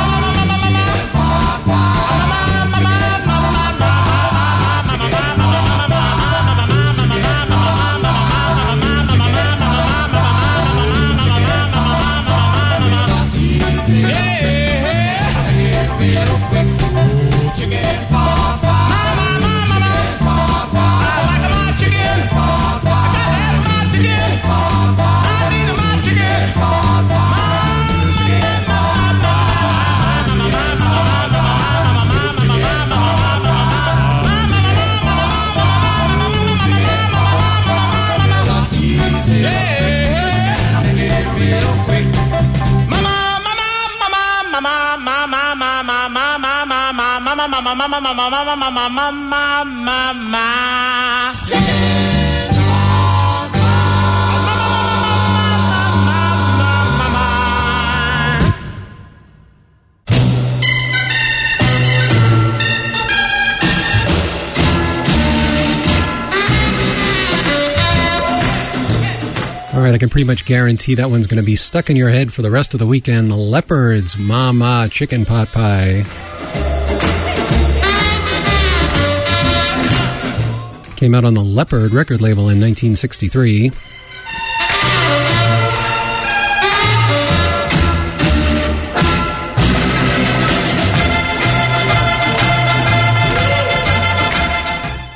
[47.87, 51.33] mama, mama, mama, mama, mama, mama, mama.
[51.49, 52.01] Yeah.
[69.73, 72.11] All right, I can pretty much guarantee that one's going to be stuck in your
[72.11, 73.31] head for the rest of the weekend.
[73.31, 76.30] The Leopards, Mama Chicken Pot Pie.
[81.01, 83.71] Came out on the Leopard record label in 1963.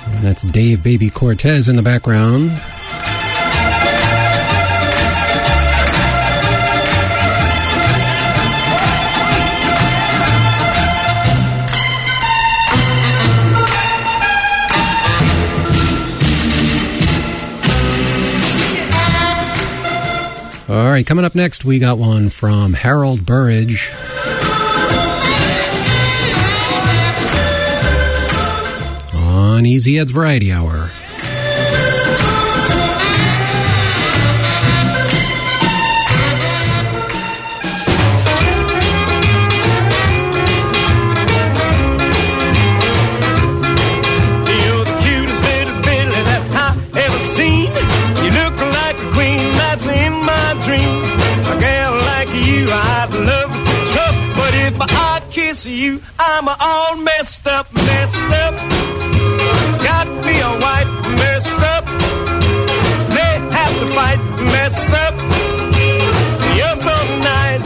[0.09, 2.49] And that's Dave Baby Cortez in the background.
[20.95, 23.91] Right, coming up next, we got one from Harold Burrage.
[29.13, 30.89] On Easy Ed's Variety Hour.
[55.67, 58.53] You, I'm all messed up, messed up.
[59.81, 60.87] Got me a wife
[61.17, 61.85] messed up.
[63.09, 64.19] May have to fight
[64.53, 65.15] messed up.
[66.55, 67.65] You're so nice,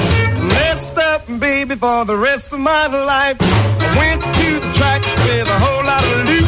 [0.55, 3.35] messed up, baby, for the rest of my life.
[3.41, 6.47] I went to the track with a whole lot of loot.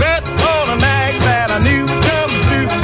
[0.00, 2.32] Bet on a nag that I knew come.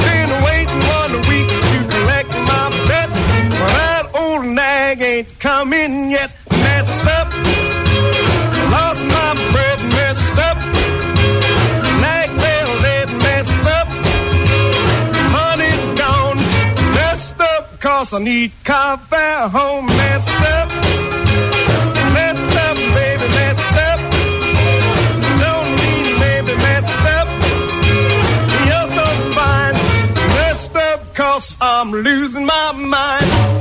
[0.07, 3.09] Been waiting one week to collect my bet.
[3.51, 6.33] Well, that old nag ain't coming yet.
[6.51, 7.70] Messed up.
[17.81, 18.51] Cause I need
[19.09, 20.69] fare home, messed up.
[22.13, 23.99] Messed up, baby, messed up.
[25.41, 25.69] Don't
[26.61, 27.27] messed up.
[28.67, 29.73] You're so fine,
[30.37, 33.60] messed up, cause I'm losing my mind.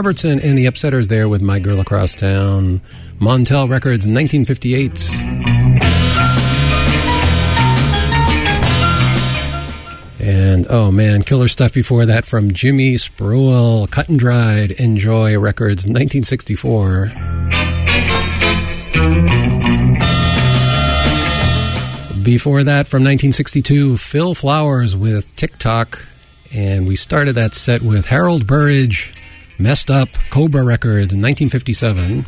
[0.00, 2.80] Robertson and the Upsetters there with My Girl Across Town.
[3.18, 5.10] Montel Records, 1958.
[10.18, 15.86] And oh man, killer stuff before that from Jimmy Spruill, Cut and Dried, Enjoy Records,
[15.86, 17.12] 1964.
[22.24, 26.06] Before that, from 1962, Phil Flowers with TikTok.
[26.54, 29.12] And we started that set with Harold Burrage,
[29.60, 32.24] Messed Up, Cobra Records, 1957.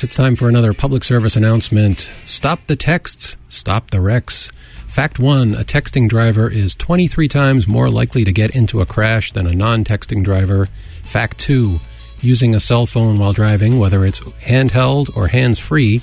[0.00, 2.10] Folks, it's time for another public service announcement.
[2.24, 4.50] Stop the texts, stop the wrecks.
[4.86, 9.30] Fact one a texting driver is 23 times more likely to get into a crash
[9.32, 10.68] than a non texting driver.
[11.02, 11.80] Fact two
[12.22, 16.00] using a cell phone while driving, whether it's handheld or hands free,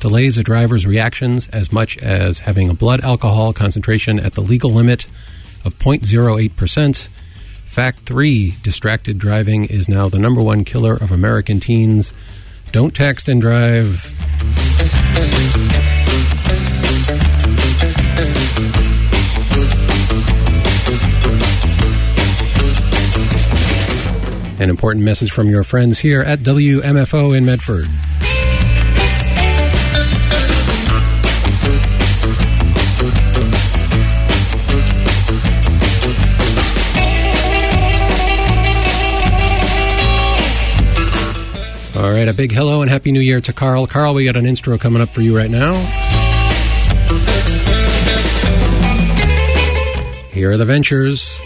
[0.00, 4.70] delays a driver's reactions as much as having a blood alcohol concentration at the legal
[4.70, 5.06] limit
[5.64, 7.08] of 0.08%.
[7.64, 12.12] Fact three distracted driving is now the number one killer of American teens.
[12.72, 14.12] Don't text and drive.
[24.58, 27.88] An important message from your friends here at WMFO in Medford.
[42.06, 43.88] All right, a big hello and happy new year to Carl.
[43.88, 45.74] Carl, we got an intro coming up for you right now.
[50.30, 51.40] Here are the ventures.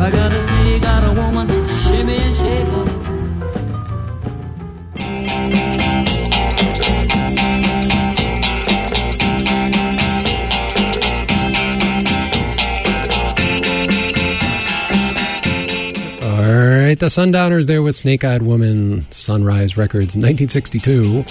[0.00, 0.84] I got a snake,
[1.16, 1.48] woman,
[1.82, 2.68] shimmy shake.
[16.22, 21.24] All right, the Sundowners there with Snake Eyed Woman, Sunrise Records, 1962.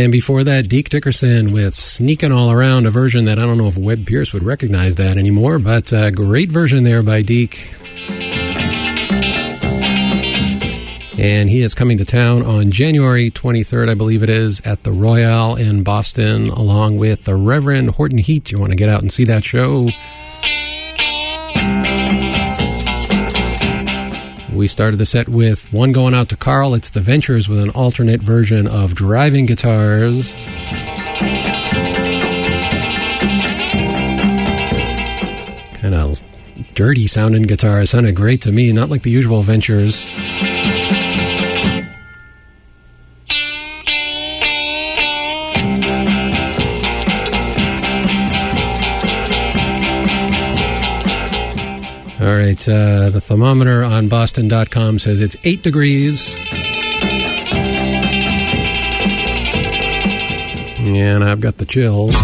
[0.00, 3.66] And before that, Deke Dickerson with Sneaking All Around, a version that I don't know
[3.66, 7.74] if Webb Pierce would recognize that anymore, but a great version there by Deke.
[11.18, 14.90] And he is coming to town on January 23rd, I believe it is, at the
[14.90, 18.50] Royale in Boston, along with the Reverend Horton Heat.
[18.50, 19.90] You want to get out and see that show?
[24.60, 26.74] We started the set with one going out to Carl.
[26.74, 30.34] It's the Ventures with an alternate version of Driving Guitars.
[35.80, 36.22] Kind of
[36.74, 37.80] dirty sounding guitar.
[37.80, 40.10] It sounded great to me, not like the usual Ventures.
[52.30, 56.36] All right, uh, the thermometer on boston.com says it's 8 degrees.
[60.78, 62.14] And I've got the chills.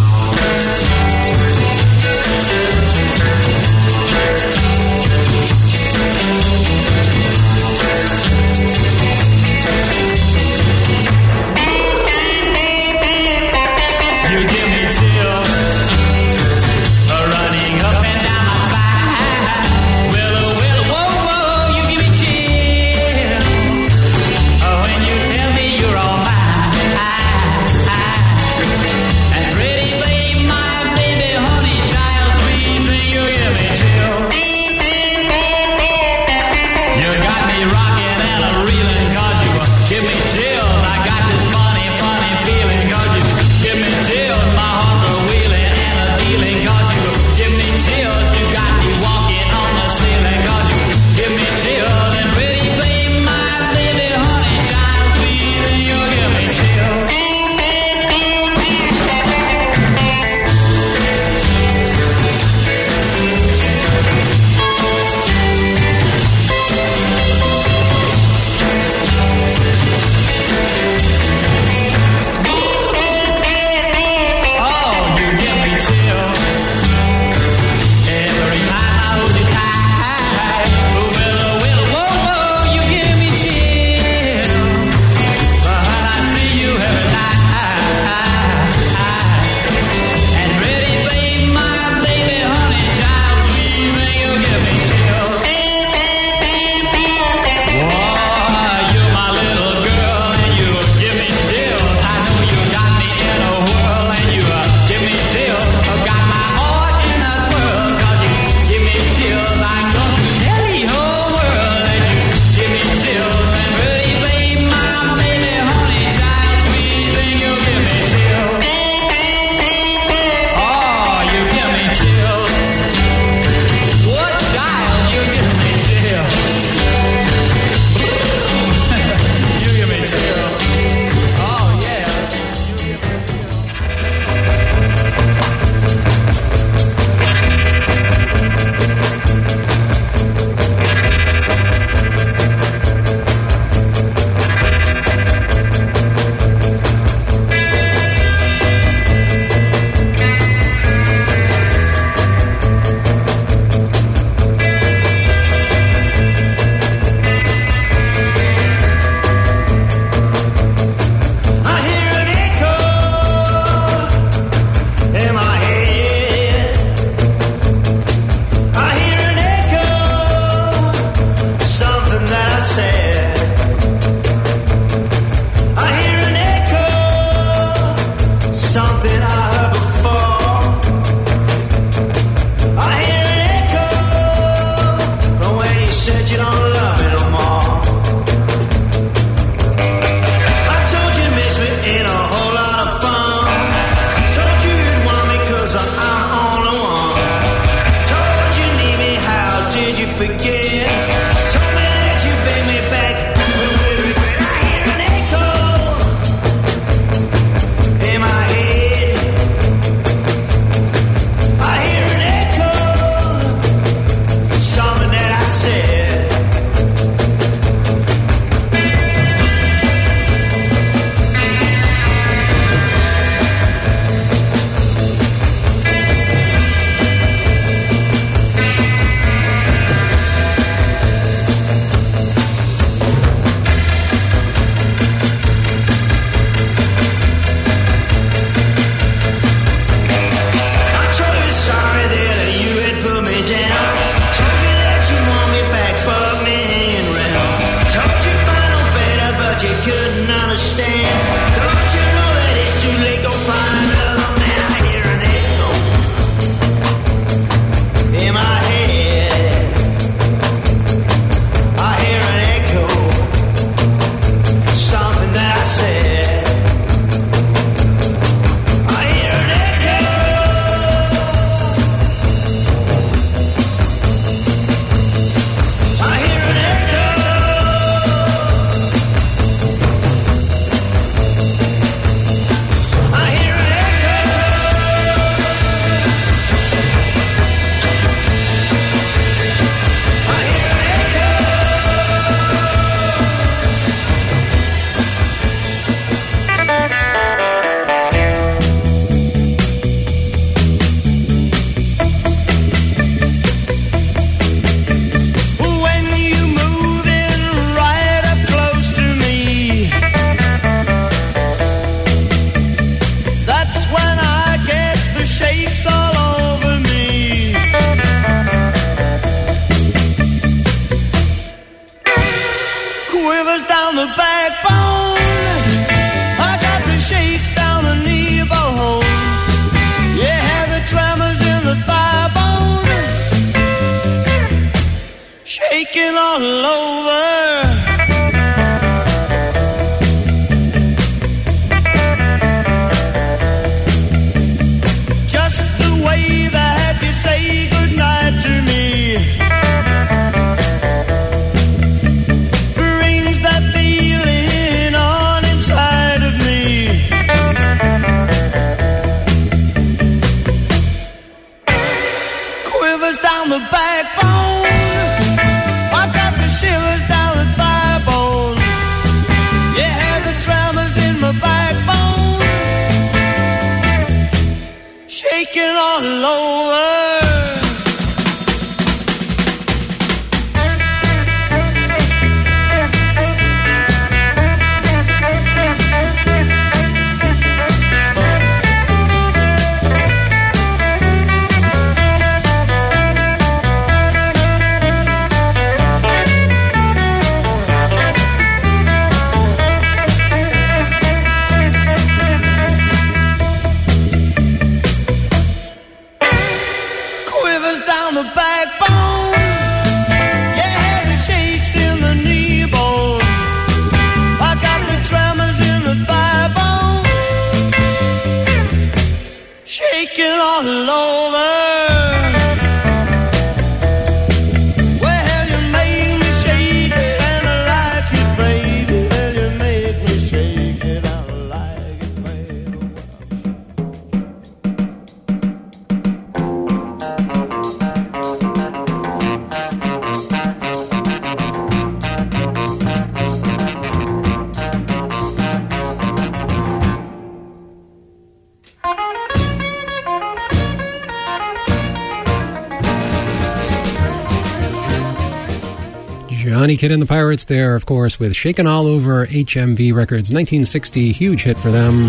[456.67, 461.13] Johnny Kidd and the Pirates there, of course, with Shakin' All Over HMV Records, 1960,
[461.13, 462.09] huge hit for them.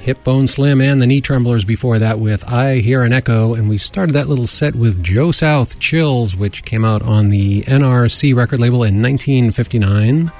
[0.00, 3.52] Hip Bone Slim and the Knee Tremblers before that with I Hear an Echo.
[3.52, 7.64] And we started that little set with Joe South Chills, which came out on the
[7.64, 10.32] NRC record label in 1959.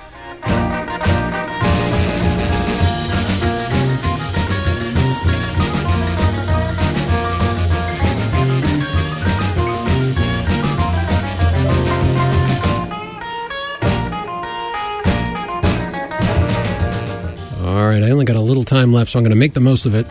[19.05, 20.07] left, so I'm going to make the most of it.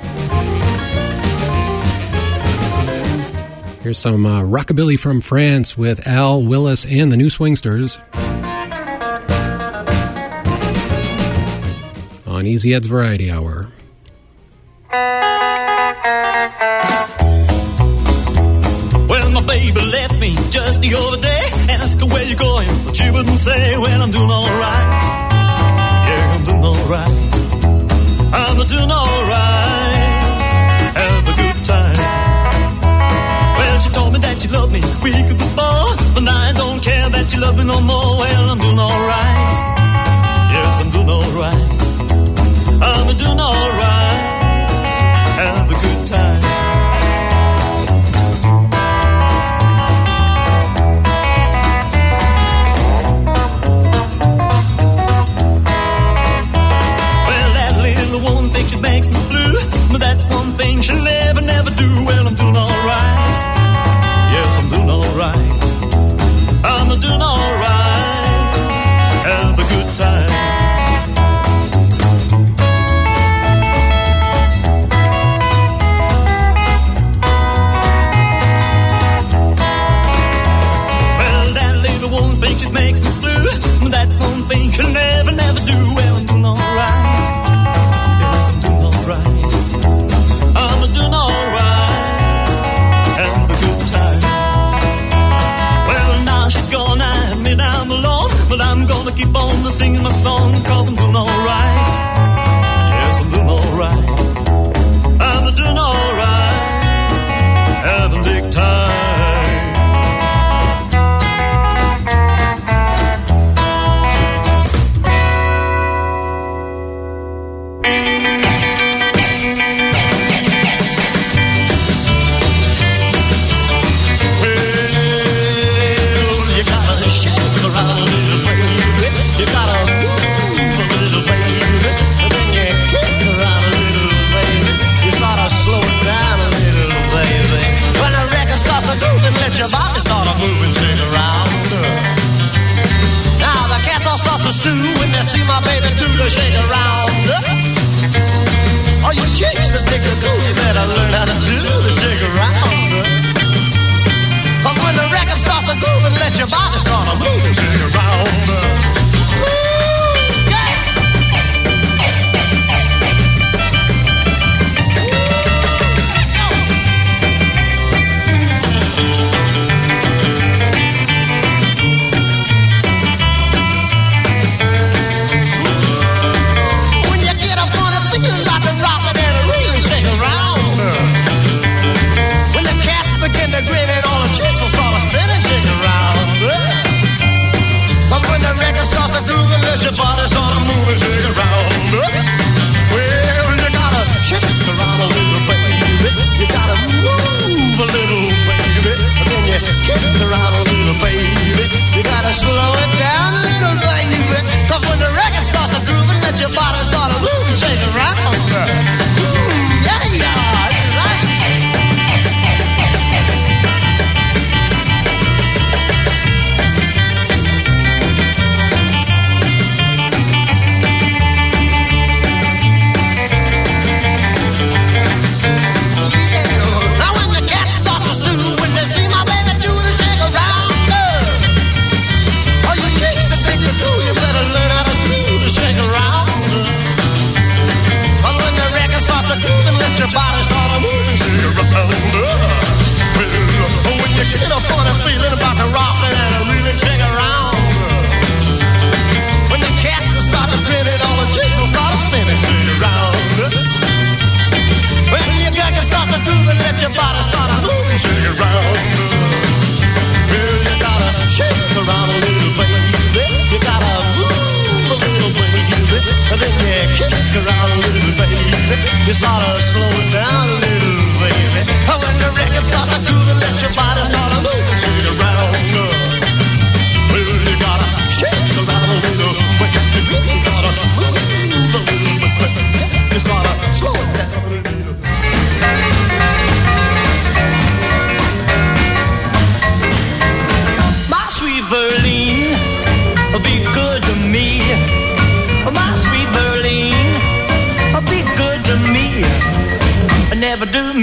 [3.81, 7.99] Here's some uh, rockabilly from France with Al Willis and the New Swingsters.
[12.27, 13.72] On Easy Ed's Variety Hour.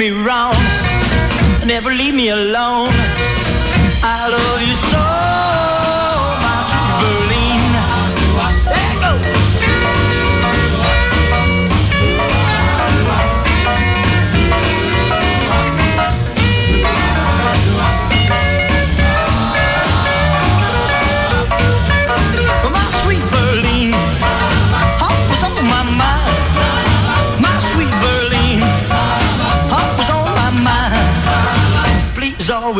[0.00, 0.56] me round,
[1.66, 2.88] never leave me alone.
[4.02, 5.09] I love you so.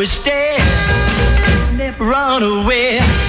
[0.01, 0.57] we stay,
[1.77, 3.20] never run away.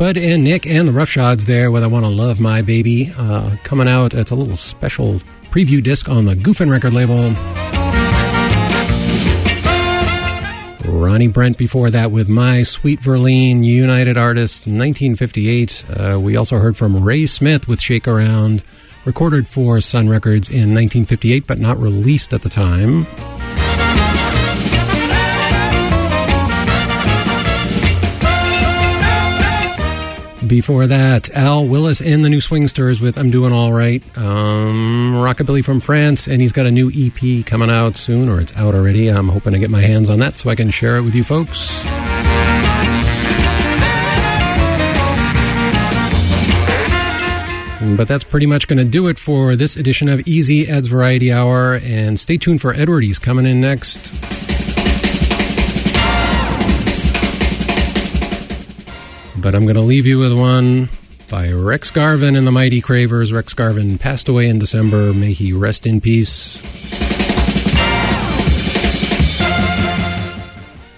[0.00, 3.12] Spud and Nick and the Roughshods there with I Want to Love My Baby.
[3.18, 5.16] Uh, coming out, it's a little special
[5.50, 7.28] preview disc on the Goofin record label.
[10.90, 15.84] Ronnie Brent before that with My Sweet Verlene, United Artists, 1958.
[15.90, 18.62] Uh, we also heard from Ray Smith with Shake Around,
[19.04, 23.06] recorded for Sun Records in 1958, but not released at the time.
[30.46, 34.02] Before that, Al Willis and the New Swingsters with I'm Doing All Right.
[34.16, 38.56] Um, Rockabilly from France, and he's got a new EP coming out soon, or it's
[38.56, 39.08] out already.
[39.08, 41.24] I'm hoping to get my hands on that so I can share it with you
[41.24, 41.84] folks.
[47.96, 51.32] But that's pretty much going to do it for this edition of Easy Ed's Variety
[51.32, 51.74] Hour.
[51.82, 53.04] And stay tuned for Edward.
[53.04, 54.14] He's coming in next.
[59.40, 60.90] But I'm going to leave you with one
[61.30, 63.32] by Rex Garvin and the Mighty Cravers.
[63.32, 65.14] Rex Garvin passed away in December.
[65.14, 66.60] May he rest in peace.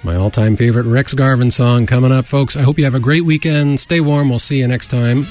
[0.02, 2.56] My all time favorite Rex Garvin song coming up, folks.
[2.56, 3.78] I hope you have a great weekend.
[3.78, 4.28] Stay warm.
[4.28, 5.26] We'll see you next time.